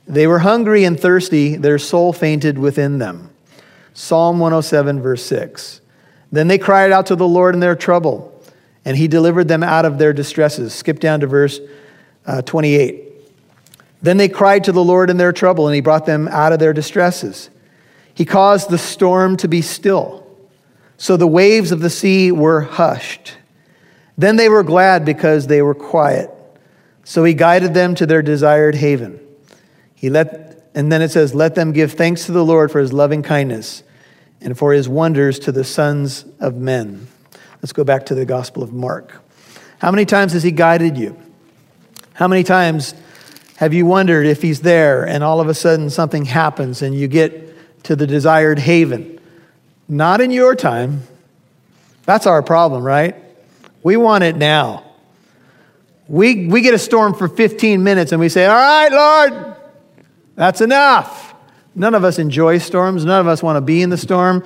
They 0.07 0.27
were 0.27 0.41
hungry 0.41 0.85
and 0.85 0.99
thirsty, 0.99 1.57
their 1.57 1.79
soul 1.79 2.13
fainted 2.13 2.59
within 2.59 2.99
them. 2.99 3.31
Psalm 3.95 4.39
107, 4.39 5.01
verse 5.01 5.25
6. 5.25 5.81
Then 6.31 6.49
they 6.49 6.59
cried 6.59 6.93
out 6.93 7.07
to 7.07 7.17
the 7.17 7.27
Lord 7.27 7.55
in 7.55 7.61
their 7.61 7.75
trouble, 7.75 8.43
and 8.85 8.97
he 8.97 9.09
delivered 9.09 9.49
them 9.49 9.63
out 9.63 9.85
of 9.85 9.99
their 9.99 10.13
distresses. 10.13 10.75
Skip 10.75 11.01
down 11.01 11.21
to 11.21 11.27
verse 11.27 11.61
uh, 12.27 12.43
28. 12.43 13.05
Then 14.03 14.19
they 14.19 14.29
cried 14.29 14.65
to 14.65 14.73
the 14.73 14.85
Lord 14.85 15.09
in 15.09 15.17
their 15.17 15.33
trouble, 15.33 15.67
and 15.67 15.75
he 15.75 15.81
brought 15.81 16.07
them 16.07 16.29
out 16.29 16.53
of 16.53 16.59
their 16.59 16.73
distresses. 16.73 17.51
He 18.15 18.25
caused 18.25 18.71
the 18.71 18.79
storm 18.79 19.37
to 19.39 19.49
be 19.49 19.63
still, 19.63 20.26
so 20.99 21.17
the 21.17 21.27
waves 21.27 21.73
of 21.73 21.81
the 21.81 21.91
sea 21.91 22.33
were 22.33 22.63
hushed. 22.63 23.37
Then 24.19 24.37
they 24.37 24.49
were 24.49 24.63
glad 24.63 25.05
because 25.05 25.47
they 25.47 25.63
were 25.63 25.75
quiet. 25.75 26.31
So 27.05 27.23
he 27.25 27.35
guided 27.35 27.75
them 27.75 27.95
to 27.97 28.07
their 28.07 28.23
desired 28.23 28.75
haven. 28.75 29.21
He 29.95 30.11
let, 30.11 30.71
and 30.75 30.91
then 30.91 31.03
it 31.03 31.11
says, 31.11 31.35
Let 31.35 31.55
them 31.55 31.73
give 31.73 31.93
thanks 31.93 32.27
to 32.27 32.33
the 32.33 32.45
Lord 32.45 32.71
for 32.73 32.81
his 32.81 32.93
loving 32.93 33.23
kindness 33.23 33.83
and 34.41 34.57
for 34.57 34.73
his 34.73 34.89
wonders 34.89 35.39
to 35.41 35.53
the 35.53 35.65
sons 35.65 36.25
of 36.41 36.57
men. 36.57 37.07
Let's 37.63 37.73
go 37.73 37.85
back 37.85 38.07
to 38.07 38.15
the 38.15 38.25
Gospel 38.25 38.63
of 38.63 38.73
Mark. 38.73 39.23
How 39.79 39.91
many 39.91 40.05
times 40.05 40.33
has 40.33 40.43
he 40.43 40.51
guided 40.51 40.97
you? 40.97 41.17
How 42.15 42.29
many 42.29 42.43
times 42.43 42.95
have 43.57 43.75
you 43.75 43.87
wondered 43.87 44.27
if 44.27 44.43
he's 44.43 44.61
there 44.61 45.07
and 45.07 45.23
all 45.23 45.41
of 45.41 45.49
a 45.49 45.55
sudden 45.55 45.91
something 45.91 46.25
happens 46.25 46.83
and 46.83 46.95
you 46.95 47.09
get 47.09 47.85
to 47.85 47.97
the 47.97 48.07
desired 48.07 48.59
haven? 48.59 49.16
Not 49.89 50.21
in 50.21 50.31
your 50.31 50.55
time. 50.55 51.03
That's 52.05 52.27
our 52.27 52.43
problem, 52.43 52.83
right? 52.83 53.17
We 53.83 53.97
want 53.97 54.25
it 54.25 54.37
now. 54.37 54.85
We, 56.09 56.47
we 56.47 56.61
get 56.61 56.75
a 56.75 56.79
storm 56.79 57.15
for 57.15 57.29
15 57.29 57.83
minutes 57.83 58.13
and 58.13 58.21
we 58.21 58.29
say, 58.29 58.47
All 58.47 58.55
right, 58.55 58.93
Lord, 58.93 59.57
that's 60.35 60.61
enough. 60.61 61.35
None 61.75 61.95
of 61.95 62.05
us 62.05 62.19
enjoy 62.19 62.59
storms. 62.59 63.05
None 63.05 63.21
of 63.21 63.27
us 63.27 63.43
want 63.43 63.57
to 63.57 63.61
be 63.61 63.83
in 63.83 63.91
the 63.91 63.99
storm. 63.99 64.45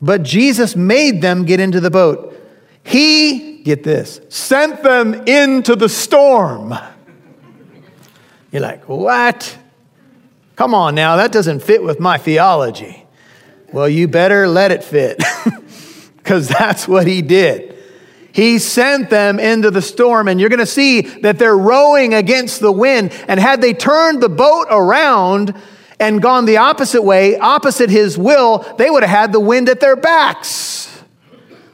But 0.00 0.22
Jesus 0.22 0.76
made 0.76 1.20
them 1.20 1.44
get 1.44 1.60
into 1.60 1.80
the 1.80 1.90
boat. 1.90 2.36
He, 2.84 3.62
get 3.62 3.82
this, 3.82 4.20
sent 4.28 4.82
them 4.82 5.14
into 5.26 5.76
the 5.76 5.88
storm. 5.88 6.74
You're 8.50 8.62
like, 8.62 8.88
what? 8.88 9.56
Come 10.56 10.74
on 10.74 10.94
now, 10.94 11.16
that 11.16 11.32
doesn't 11.32 11.60
fit 11.60 11.82
with 11.82 12.00
my 12.00 12.18
theology. 12.18 12.99
Well, 13.72 13.88
you 13.88 14.08
better 14.08 14.48
let 14.48 14.72
it 14.72 14.82
fit, 14.82 15.22
because 16.16 16.48
that's 16.48 16.88
what 16.88 17.06
he 17.06 17.22
did. 17.22 17.76
He 18.32 18.58
sent 18.58 19.10
them 19.10 19.40
into 19.40 19.70
the 19.70 19.82
storm, 19.82 20.28
and 20.28 20.40
you're 20.40 20.48
going 20.48 20.60
to 20.60 20.66
see 20.66 21.00
that 21.00 21.38
they're 21.38 21.56
rowing 21.56 22.14
against 22.14 22.60
the 22.60 22.72
wind. 22.72 23.12
And 23.28 23.40
had 23.40 23.60
they 23.60 23.72
turned 23.72 24.22
the 24.22 24.28
boat 24.28 24.66
around 24.70 25.54
and 25.98 26.22
gone 26.22 26.44
the 26.46 26.58
opposite 26.58 27.02
way, 27.02 27.38
opposite 27.38 27.90
his 27.90 28.16
will, 28.16 28.58
they 28.78 28.88
would 28.88 29.02
have 29.02 29.10
had 29.10 29.32
the 29.32 29.40
wind 29.40 29.68
at 29.68 29.80
their 29.80 29.96
backs. 29.96 31.02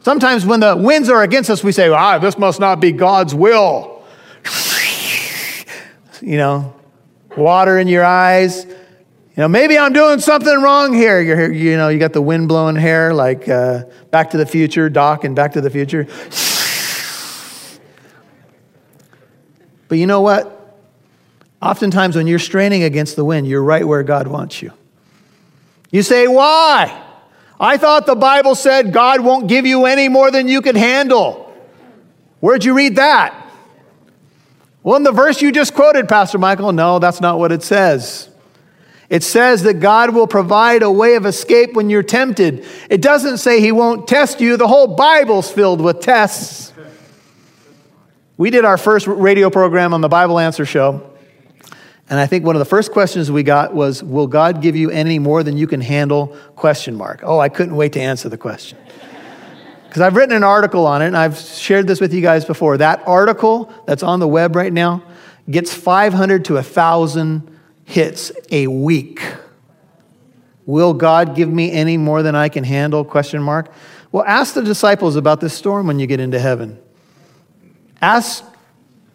Sometimes 0.02 0.46
when 0.46 0.60
the 0.60 0.76
winds 0.76 1.10
are 1.10 1.22
against 1.22 1.50
us, 1.50 1.62
we 1.62 1.72
say, 1.72 1.88
ah, 1.88 2.18
this 2.18 2.38
must 2.38 2.58
not 2.58 2.80
be 2.80 2.92
God's 2.92 3.34
will 3.34 3.96
you 6.20 6.36
know, 6.36 6.74
water 7.36 7.78
in 7.78 7.88
your 7.88 8.04
eyes. 8.04 8.66
You 9.36 9.42
know, 9.42 9.48
maybe 9.48 9.78
I'm 9.78 9.92
doing 9.92 10.18
something 10.20 10.62
wrong 10.62 10.94
here. 10.94 11.20
You're, 11.20 11.52
you 11.52 11.76
know, 11.76 11.88
you 11.88 11.98
got 11.98 12.14
the 12.14 12.22
wind 12.22 12.48
blowing 12.48 12.74
hair 12.74 13.12
like 13.12 13.46
uh, 13.46 13.84
Back 14.10 14.30
to 14.30 14.38
the 14.38 14.46
Future, 14.46 14.88
Doc 14.88 15.24
and 15.24 15.36
Back 15.36 15.52
to 15.52 15.60
the 15.60 15.70
Future. 15.70 16.06
But 19.88 19.98
you 19.98 20.06
know 20.08 20.20
what? 20.20 20.52
Oftentimes, 21.62 22.16
when 22.16 22.26
you're 22.26 22.40
straining 22.40 22.82
against 22.82 23.14
the 23.14 23.24
wind, 23.24 23.46
you're 23.46 23.62
right 23.62 23.86
where 23.86 24.02
God 24.02 24.26
wants 24.26 24.60
you. 24.60 24.72
You 25.92 26.02
say, 26.02 26.26
Why? 26.26 27.04
I 27.60 27.76
thought 27.76 28.04
the 28.04 28.16
Bible 28.16 28.56
said 28.56 28.92
God 28.92 29.20
won't 29.20 29.46
give 29.46 29.64
you 29.64 29.86
any 29.86 30.08
more 30.08 30.32
than 30.32 30.48
you 30.48 30.60
can 30.60 30.74
handle. 30.74 31.54
Where'd 32.40 32.64
you 32.64 32.74
read 32.74 32.96
that? 32.96 33.48
Well, 34.82 34.96
in 34.96 35.04
the 35.04 35.12
verse 35.12 35.40
you 35.40 35.52
just 35.52 35.72
quoted, 35.72 36.08
Pastor 36.08 36.38
Michael, 36.38 36.72
no, 36.72 36.98
that's 36.98 37.20
not 37.20 37.38
what 37.38 37.52
it 37.52 37.62
says. 37.62 38.28
It 39.08 39.22
says 39.22 39.62
that 39.62 39.74
God 39.74 40.14
will 40.14 40.26
provide 40.26 40.82
a 40.82 40.90
way 40.90 41.14
of 41.14 41.26
escape 41.26 41.74
when 41.74 41.90
you're 41.90 42.02
tempted. 42.02 42.66
It 42.90 43.00
doesn't 43.00 43.38
say 43.38 43.60
He 43.60 43.72
won't 43.72 44.08
test 44.08 44.40
you. 44.40 44.56
The 44.56 44.68
whole 44.68 44.96
Bible's 44.96 45.50
filled 45.50 45.80
with 45.80 46.00
tests. 46.00 46.72
We 48.36 48.50
did 48.50 48.64
our 48.64 48.76
first 48.76 49.06
radio 49.06 49.48
program 49.48 49.94
on 49.94 50.00
the 50.00 50.08
Bible 50.08 50.38
Answer 50.38 50.66
Show. 50.66 51.10
And 52.08 52.20
I 52.20 52.26
think 52.26 52.44
one 52.44 52.54
of 52.54 52.60
the 52.60 52.66
first 52.66 52.92
questions 52.92 53.30
we 53.30 53.42
got 53.42 53.74
was, 53.74 54.02
Will 54.02 54.26
God 54.26 54.60
give 54.60 54.76
you 54.76 54.90
any 54.90 55.18
more 55.18 55.42
than 55.42 55.56
you 55.56 55.66
can 55.66 55.80
handle? 55.80 56.36
Question 56.54 56.94
mark. 56.96 57.20
Oh, 57.22 57.38
I 57.38 57.48
couldn't 57.48 57.76
wait 57.76 57.92
to 57.94 58.00
answer 58.00 58.28
the 58.28 58.38
question 58.38 58.78
because 59.96 60.08
I've 60.08 60.14
written 60.14 60.36
an 60.36 60.44
article 60.44 60.86
on 60.86 61.00
it 61.00 61.06
and 61.06 61.16
I've 61.16 61.38
shared 61.38 61.86
this 61.86 62.02
with 62.02 62.12
you 62.12 62.20
guys 62.20 62.44
before. 62.44 62.76
That 62.76 63.02
article 63.06 63.72
that's 63.86 64.02
on 64.02 64.20
the 64.20 64.28
web 64.28 64.54
right 64.54 64.70
now 64.70 65.02
gets 65.50 65.72
500 65.72 66.44
to 66.44 66.54
1,000 66.54 67.55
hits 67.86 68.30
a 68.50 68.66
week. 68.66 69.22
Will 70.66 70.92
God 70.92 71.34
give 71.34 71.48
me 71.48 71.72
any 71.72 71.96
more 71.96 72.22
than 72.22 72.34
I 72.34 72.50
can 72.50 72.64
handle? 72.64 73.04
Question 73.04 73.40
mark. 73.40 73.72
Well, 74.12 74.24
ask 74.26 74.54
the 74.54 74.62
disciples 74.62 75.16
about 75.16 75.40
this 75.40 75.54
storm 75.54 75.86
when 75.86 75.98
you 75.98 76.06
get 76.06 76.20
into 76.20 76.38
heaven. 76.38 76.78
Ask 78.02 78.44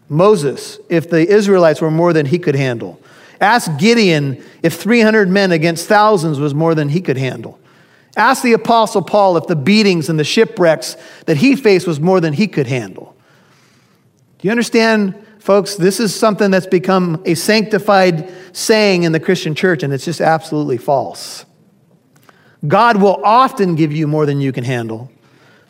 Moses 0.09 0.79
if 0.89 1.09
the 1.09 1.27
Israelites 1.27 1.81
were 1.81 1.91
more 1.91 2.13
than 2.13 2.25
he 2.25 2.39
could 2.39 2.55
handle. 2.55 2.99
Ask 3.39 3.77
Gideon 3.77 4.43
if 4.63 4.75
300 4.75 5.29
men 5.29 5.51
against 5.51 5.87
thousands 5.87 6.39
was 6.39 6.53
more 6.53 6.73
than 6.73 6.89
he 6.89 7.01
could 7.01 7.17
handle. 7.17 7.59
Ask 8.15 8.43
the 8.43 8.53
Apostle 8.53 9.01
Paul 9.01 9.37
if 9.37 9.47
the 9.47 9.55
beatings 9.55 10.09
and 10.09 10.19
the 10.19 10.23
shipwrecks 10.23 10.95
that 11.25 11.37
he 11.37 11.55
faced 11.55 11.87
was 11.87 11.99
more 11.99 12.19
than 12.19 12.33
he 12.33 12.47
could 12.47 12.67
handle. 12.67 13.15
Do 14.39 14.47
you 14.47 14.51
understand, 14.51 15.15
folks? 15.41 15.75
This 15.75 15.99
is 15.99 16.15
something 16.15 16.51
that's 16.51 16.67
become 16.67 17.21
a 17.25 17.33
sanctified 17.33 18.31
saying 18.53 19.03
in 19.03 19.11
the 19.11 19.19
Christian 19.19 19.55
church, 19.55 19.83
and 19.83 19.91
it's 19.91 20.05
just 20.05 20.21
absolutely 20.21 20.77
false. 20.77 21.45
God 22.67 23.01
will 23.01 23.19
often 23.23 23.75
give 23.75 23.91
you 23.91 24.07
more 24.07 24.25
than 24.25 24.39
you 24.39 24.51
can 24.51 24.63
handle, 24.63 25.11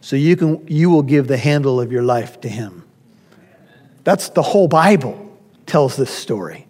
so 0.01 0.15
you, 0.15 0.35
can, 0.35 0.67
you 0.67 0.89
will 0.89 1.03
give 1.03 1.27
the 1.27 1.37
handle 1.37 1.79
of 1.79 1.91
your 1.91 2.03
life 2.03 2.41
to 2.41 2.49
Him. 2.49 2.83
That's 4.03 4.29
the 4.29 4.41
whole 4.41 4.67
Bible 4.67 5.31
tells 5.65 5.95
this 5.95 6.09
story. 6.09 6.67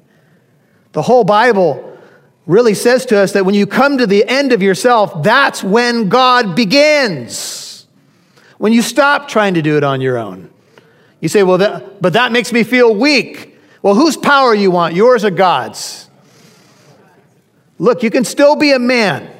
The 0.91 1.01
whole 1.01 1.23
Bible 1.23 1.97
really 2.45 2.73
says 2.73 3.05
to 3.07 3.17
us 3.17 3.31
that 3.31 3.45
when 3.45 3.55
you 3.55 3.65
come 3.65 3.97
to 3.97 4.05
the 4.05 4.27
end 4.27 4.51
of 4.51 4.61
yourself, 4.61 5.23
that's 5.23 5.63
when 5.63 6.09
God 6.09 6.55
begins. 6.55 7.87
When 8.57 8.73
you 8.73 8.81
stop 8.81 9.27
trying 9.27 9.55
to 9.55 9.61
do 9.61 9.77
it 9.77 9.83
on 9.83 10.01
your 10.01 10.19
own. 10.19 10.51
You 11.21 11.29
say, 11.29 11.43
well, 11.43 11.59
that, 11.59 12.01
but 12.01 12.13
that 12.13 12.31
makes 12.31 12.51
me 12.51 12.63
feel 12.63 12.93
weak. 12.93 13.57
Well, 13.81 13.95
whose 13.95 14.17
power 14.17 14.53
you 14.53 14.71
want, 14.71 14.95
yours 14.95 15.23
or 15.23 15.31
God's? 15.31 16.09
Look, 17.79 18.03
you 18.03 18.09
can 18.09 18.25
still 18.25 18.55
be 18.55 18.73
a 18.73 18.79
man, 18.79 19.31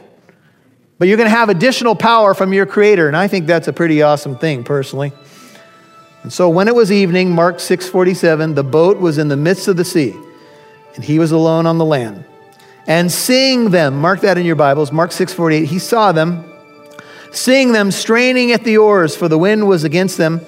but 0.98 1.08
you're 1.08 1.18
going 1.18 1.30
to 1.30 1.36
have 1.36 1.50
additional 1.50 1.96
power 1.96 2.34
from 2.34 2.54
your 2.54 2.66
Creator, 2.66 3.08
and 3.08 3.18
I 3.18 3.28
think 3.28 3.46
that's 3.46 3.68
a 3.68 3.74
pretty 3.74 4.02
awesome 4.02 4.38
thing, 4.38 4.64
personally. 4.64 5.12
And 6.24 6.32
so 6.32 6.50
when 6.50 6.68
it 6.68 6.76
was 6.76 6.92
evening, 6.92 7.32
Mark 7.32 7.58
6:47, 7.58 8.56
the 8.56 8.64
boat 8.64 9.00
was 9.00 9.18
in 9.18 9.28
the 9.28 9.38
midst 9.38 9.68
of 9.68 9.76
the 9.76 9.86
sea, 9.86 10.16
and 10.96 11.04
he 11.04 11.20
was 11.20 11.32
alone 11.32 11.66
on 11.66 11.78
the 11.78 11.86
land 11.86 12.24
and 12.88 13.12
seeing 13.12 13.70
them, 13.70 14.00
mark 14.00 14.22
that 14.22 14.38
in 14.38 14.46
your 14.46 14.56
Bibles, 14.56 14.92
Mark 14.92 15.12
6 15.12 15.34
48, 15.34 15.66
he 15.66 15.80
saw 15.80 16.12
them 16.12 16.46
seeing 17.32 17.72
them 17.72 17.92
straining 17.92 18.52
at 18.52 18.66
the 18.66 18.78
oars, 18.78 19.16
for 19.16 19.30
the 19.30 19.38
wind 19.38 19.66
was 19.66 19.86
against 19.86 20.18
them. 20.18 20.42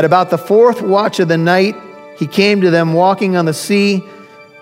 At 0.00 0.06
about 0.06 0.30
the 0.30 0.38
fourth 0.38 0.80
watch 0.80 1.20
of 1.20 1.28
the 1.28 1.36
night, 1.36 1.76
he 2.16 2.26
came 2.26 2.62
to 2.62 2.70
them 2.70 2.94
walking 2.94 3.36
on 3.36 3.44
the 3.44 3.52
sea. 3.52 4.02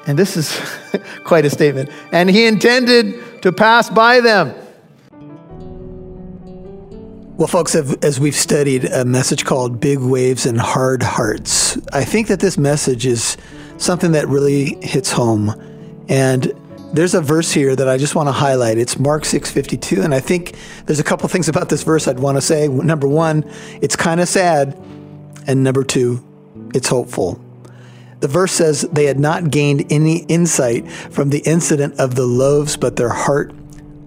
And 0.09 0.19
this 0.19 0.37
is 0.37 0.61
quite 1.23 1.45
a 1.45 1.51
statement. 1.51 1.91
And 2.11 2.29
he 2.29 2.45
intended 2.45 3.41
to 3.43 3.53
pass 3.53 3.89
by 3.89 4.19
them. 4.19 4.53
Well, 7.37 7.47
folks, 7.47 7.77
as 7.77 8.19
we've 8.19 8.35
studied 8.35 8.87
a 8.87 9.05
message 9.05 9.45
called 9.45 9.79
Big 9.79 10.01
Waves 10.01 10.45
and 10.45 10.61
Hard 10.61 11.05
Hearts, 11.05 11.79
I 11.93 12.03
think 12.05 12.27
that 12.27 12.41
this 12.41 12.59
message 12.59 13.07
is 13.07 13.37
something 13.77 14.11
that 14.11 14.27
really 14.27 14.77
hits 14.85 15.13
home. 15.13 15.55
And 16.09 16.53
there's 16.93 17.15
a 17.15 17.21
verse 17.21 17.53
here 17.53 17.77
that 17.77 17.89
I 17.89 17.97
just 17.97 18.17
want 18.17 18.27
to 18.27 18.33
highlight. 18.33 18.77
It's 18.77 18.99
Mark 18.99 19.23
6:52 19.23 20.03
and 20.03 20.13
I 20.13 20.19
think 20.19 20.57
there's 20.87 20.99
a 20.99 21.05
couple 21.05 21.29
things 21.29 21.49
about 21.49 21.69
this 21.69 21.85
verse 21.85 22.09
I'd 22.09 22.19
want 22.19 22.39
to 22.39 22.43
say. 22.43 22.67
Number 22.67 23.07
1, 23.07 23.45
it's 23.83 23.95
kind 23.95 24.21
of 24.21 24.29
sad, 24.29 24.77
and 25.49 25.65
number 25.65 25.83
2, 25.83 26.23
it's 26.75 26.89
hopeful. 26.89 27.41
The 28.21 28.29
verse 28.29 28.53
says 28.53 28.83
they 28.93 29.07
had 29.07 29.19
not 29.19 29.51
gained 29.51 29.91
any 29.91 30.19
insight 30.25 30.91
from 30.91 31.31
the 31.31 31.39
incident 31.41 31.99
of 31.99 32.15
the 32.15 32.27
loaves, 32.27 32.77
but 32.77 32.97
their 32.97 33.09
heart 33.09 33.53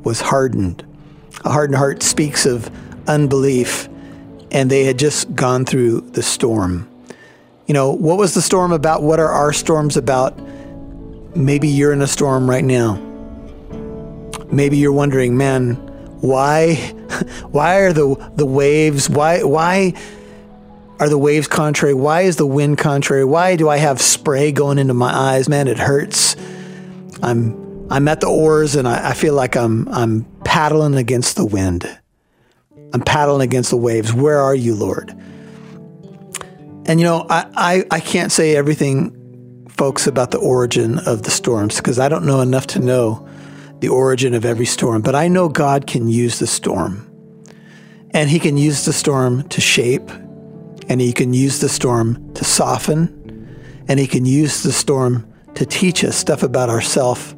was 0.04 0.22
hardened. 0.22 0.86
A 1.44 1.50
hardened 1.50 1.78
heart 1.78 2.04
speaks 2.04 2.46
of 2.46 2.70
unbelief, 3.08 3.90
and 4.52 4.70
they 4.70 4.84
had 4.84 5.00
just 5.00 5.34
gone 5.34 5.66
through 5.66 6.02
the 6.02 6.22
storm. 6.22 6.88
You 7.66 7.74
know, 7.74 7.92
what 7.92 8.18
was 8.18 8.34
the 8.34 8.42
storm 8.42 8.72
about? 8.72 9.02
What 9.02 9.20
are 9.20 9.30
our 9.30 9.54
storms 9.54 9.98
about? 9.98 10.38
Maybe 11.36 11.70
you're 11.70 11.94
in 11.94 12.02
a 12.02 12.08
storm 12.08 12.50
right 12.50 12.66
now. 12.66 12.96
Maybe 14.52 14.78
you're 14.78 14.92
wondering, 14.92 15.38
man, 15.38 15.76
why 16.20 16.76
why 17.52 17.78
are 17.78 17.94
the 17.94 18.32
the 18.36 18.46
waves 18.46 19.10
why 19.10 19.44
why 19.44 19.94
are 21.02 21.10
the 21.10 21.18
waves 21.18 21.48
contrary? 21.48 21.96
Why 21.96 22.22
is 22.22 22.36
the 22.36 22.46
wind 22.46 22.78
contrary? 22.78 23.26
Why 23.26 23.56
do 23.56 23.68
I 23.68 23.78
have 23.78 24.00
spray 24.00 24.52
going 24.52 24.78
into 24.78 24.94
my 24.94 25.12
eyes? 25.12 25.50
Man, 25.50 25.68
it 25.68 25.80
hurts. 25.80 26.36
I'm 27.24 27.88
I'm 27.90 28.08
at 28.08 28.22
the 28.22 28.28
oars 28.28 28.76
and 28.76 28.88
I, 28.88 29.10
I 29.10 29.14
feel 29.14 29.34
like 29.34 29.58
I'm 29.58 29.90
I'm 29.90 30.26
paddling 30.46 30.94
against 30.94 31.38
the 31.38 31.46
wind. 31.46 31.90
I'm 32.94 33.02
paddling 33.02 33.42
against 33.42 33.72
the 33.72 33.78
waves. 33.78 34.14
Where 34.14 34.40
are 34.40 34.54
you, 34.54 34.76
Lord? 34.76 35.10
And 36.86 37.00
you 37.00 37.04
know, 37.04 37.26
I, 37.30 37.48
I, 37.56 37.84
I 37.90 38.00
can't 38.00 38.32
say 38.32 38.56
everything, 38.56 39.68
folks, 39.70 40.06
about 40.06 40.30
the 40.30 40.38
origin 40.38 41.00
of 41.00 41.24
the 41.24 41.32
storms 41.32 41.78
because 41.78 41.98
I 41.98 42.10
don't 42.10 42.28
know 42.28 42.42
enough 42.42 42.68
to 42.68 42.80
know 42.80 43.28
the 43.80 43.90
origin 43.90 44.36
of 44.36 44.46
every 44.46 44.68
storm, 44.68 45.02
but 45.02 45.16
I 45.16 45.28
know 45.28 45.50
God 45.50 45.88
can 45.88 46.08
use 46.08 46.38
the 46.38 46.46
storm. 46.46 47.08
And 48.12 48.30
He 48.30 48.38
can 48.38 48.56
use 48.56 48.86
the 48.86 48.94
storm 48.94 49.48
to 49.50 49.62
shape, 49.62 50.12
and 50.90 51.02
He 51.02 51.14
can 51.14 51.34
use 51.34 51.60
the 51.60 51.70
storm 51.70 52.34
to 52.34 52.44
soften, 52.44 53.18
and 53.88 54.00
He 54.00 54.08
can 54.08 54.26
use 54.26 54.64
the 54.64 54.72
storm 54.72 55.28
to 55.56 55.66
teach 55.66 56.04
us 56.04 56.16
stuff 56.16 56.44
about 56.44 56.70
ourselves, 56.70 57.36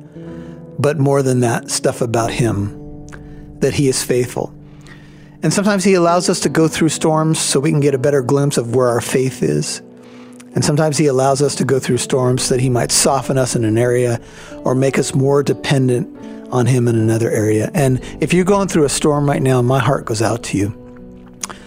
but 0.79 0.99
more 0.99 1.21
than 1.21 1.39
that, 1.41 1.71
stuff 1.71 2.01
about 2.01 2.32
Him, 2.32 3.08
that 3.60 3.73
He 3.73 3.88
is 3.88 4.03
faithful. 4.03 4.53
And 5.41 5.53
sometimes 5.53 5.84
He 5.84 5.93
allows 5.93 6.29
us 6.29 6.39
to 6.41 6.49
go 6.49 6.67
through 6.67 6.89
storms 6.89 7.39
so 7.39 7.60
we 7.60 7.71
can 7.71 7.82
get 7.82 7.95
a 7.95 7.99
better 7.99 8.21
glimpse 8.21 8.58
of 8.58 8.75
where 8.75 8.88
our 8.88 9.01
faith 9.01 9.43
is. 9.43 9.82
And 10.56 10.63
sometimes 10.63 10.97
He 10.97 11.08
allows 11.08 11.41
us 11.41 11.56
to 11.56 11.65
go 11.65 11.79
through 11.79 11.97
storms 11.97 12.49
that 12.49 12.60
He 12.60 12.69
might 12.69 12.91
soften 12.91 13.38
us 13.38 13.56
in 13.56 13.65
an 13.65 13.77
area 13.77 14.21
or 14.63 14.75
make 14.75 14.97
us 14.97 15.13
more 15.13 15.43
dependent 15.43 16.08
on 16.51 16.65
Him 16.67 16.88
in 16.88 16.95
another 16.95 17.29
area. 17.29 17.71
And 17.73 17.99
if 18.21 18.34
you're 18.34 18.45
going 18.45 18.67
through 18.67 18.86
a 18.86 18.89
storm 18.89 19.27
right 19.27 19.41
now, 19.41 19.62
my 19.62 19.79
heart 19.79 20.06
goes 20.06 20.21
out 20.21 20.43
to 20.43 20.58
you. 20.58 20.83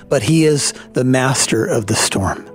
But 0.08 0.22
He 0.22 0.44
is 0.44 0.72
the 0.92 1.04
master 1.04 1.64
of 1.64 1.86
the 1.86 1.94
storm. 1.94 2.48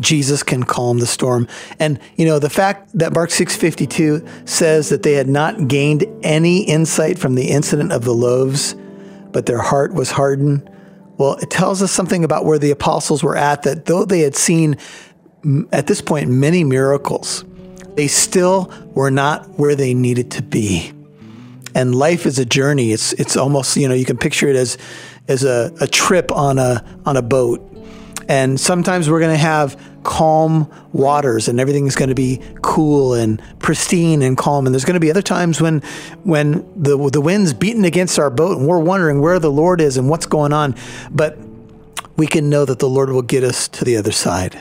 Jesus 0.00 0.42
can 0.42 0.64
calm 0.64 0.98
the 0.98 1.06
storm. 1.06 1.46
And 1.78 2.00
you 2.16 2.26
know, 2.26 2.38
the 2.38 2.50
fact 2.50 2.90
that 2.98 3.14
Mark 3.14 3.30
6:52 3.30 4.48
says 4.48 4.88
that 4.88 5.02
they 5.02 5.12
had 5.12 5.28
not 5.28 5.68
gained 5.68 6.04
any 6.22 6.64
insight 6.64 7.18
from 7.18 7.36
the 7.36 7.50
incident 7.50 7.92
of 7.92 8.04
the 8.04 8.14
loaves 8.14 8.74
but 9.34 9.46
their 9.46 9.58
heart 9.58 9.92
was 9.92 10.12
hardened. 10.12 10.70
Well, 11.18 11.34
it 11.34 11.50
tells 11.50 11.82
us 11.82 11.90
something 11.90 12.24
about 12.24 12.46
where 12.46 12.58
the 12.58 12.70
apostles 12.70 13.22
were 13.22 13.36
at, 13.36 13.64
that 13.64 13.84
though 13.86 14.04
they 14.04 14.20
had 14.20 14.36
seen 14.36 14.78
at 15.72 15.88
this 15.88 16.00
point 16.00 16.30
many 16.30 16.64
miracles, 16.64 17.44
they 17.96 18.06
still 18.06 18.72
were 18.94 19.10
not 19.10 19.46
where 19.58 19.74
they 19.74 19.92
needed 19.92 20.30
to 20.30 20.42
be. 20.42 20.92
And 21.74 21.94
life 21.94 22.26
is 22.26 22.38
a 22.38 22.44
journey. 22.44 22.92
It's 22.92 23.12
it's 23.14 23.36
almost, 23.36 23.76
you 23.76 23.88
know, 23.88 23.94
you 23.94 24.04
can 24.04 24.16
picture 24.16 24.46
it 24.46 24.54
as 24.54 24.78
as 25.28 25.44
a, 25.44 25.72
a 25.80 25.86
trip 25.86 26.30
on 26.32 26.58
a 26.58 26.84
on 27.06 27.16
a 27.16 27.22
boat. 27.22 27.70
And 28.28 28.58
sometimes 28.58 29.10
we're 29.10 29.20
going 29.20 29.34
to 29.34 29.42
have 29.42 29.78
calm 30.02 30.70
waters 30.92 31.48
and 31.48 31.58
everything's 31.58 31.96
going 31.96 32.08
to 32.10 32.14
be 32.14 32.40
cool 32.62 33.14
and 33.14 33.42
pristine 33.58 34.22
and 34.22 34.36
calm. 34.36 34.66
And 34.66 34.74
there's 34.74 34.84
going 34.84 34.94
to 34.94 35.00
be 35.00 35.10
other 35.10 35.22
times 35.22 35.60
when, 35.60 35.80
when 36.22 36.64
the, 36.80 36.96
the 37.10 37.20
wind's 37.20 37.52
beating 37.52 37.84
against 37.84 38.18
our 38.18 38.30
boat 38.30 38.58
and 38.58 38.66
we're 38.66 38.78
wondering 38.78 39.20
where 39.20 39.38
the 39.38 39.50
Lord 39.50 39.80
is 39.80 39.96
and 39.96 40.08
what's 40.08 40.26
going 40.26 40.52
on. 40.52 40.74
But 41.10 41.38
we 42.16 42.26
can 42.26 42.48
know 42.48 42.64
that 42.64 42.78
the 42.78 42.88
Lord 42.88 43.10
will 43.10 43.22
get 43.22 43.42
us 43.42 43.66
to 43.68 43.84
the 43.84 43.96
other 43.96 44.12
side. 44.12 44.58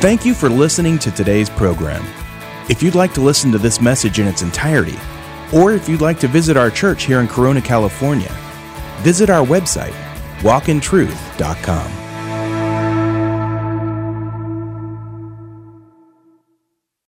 Thank 0.00 0.24
you 0.24 0.34
for 0.34 0.48
listening 0.48 0.98
to 1.00 1.10
today's 1.10 1.50
program. 1.50 2.04
If 2.68 2.82
you'd 2.82 2.94
like 2.94 3.14
to 3.14 3.20
listen 3.20 3.52
to 3.52 3.58
this 3.58 3.80
message 3.80 4.18
in 4.18 4.26
its 4.26 4.42
entirety, 4.42 4.96
or 5.54 5.72
if 5.72 5.88
you'd 5.88 6.00
like 6.00 6.18
to 6.20 6.28
visit 6.28 6.56
our 6.56 6.70
church 6.70 7.04
here 7.04 7.20
in 7.20 7.28
Corona, 7.28 7.60
California, 7.60 8.30
visit 9.00 9.30
our 9.30 9.44
website, 9.44 9.94
walkintruth.com. 10.40 12.01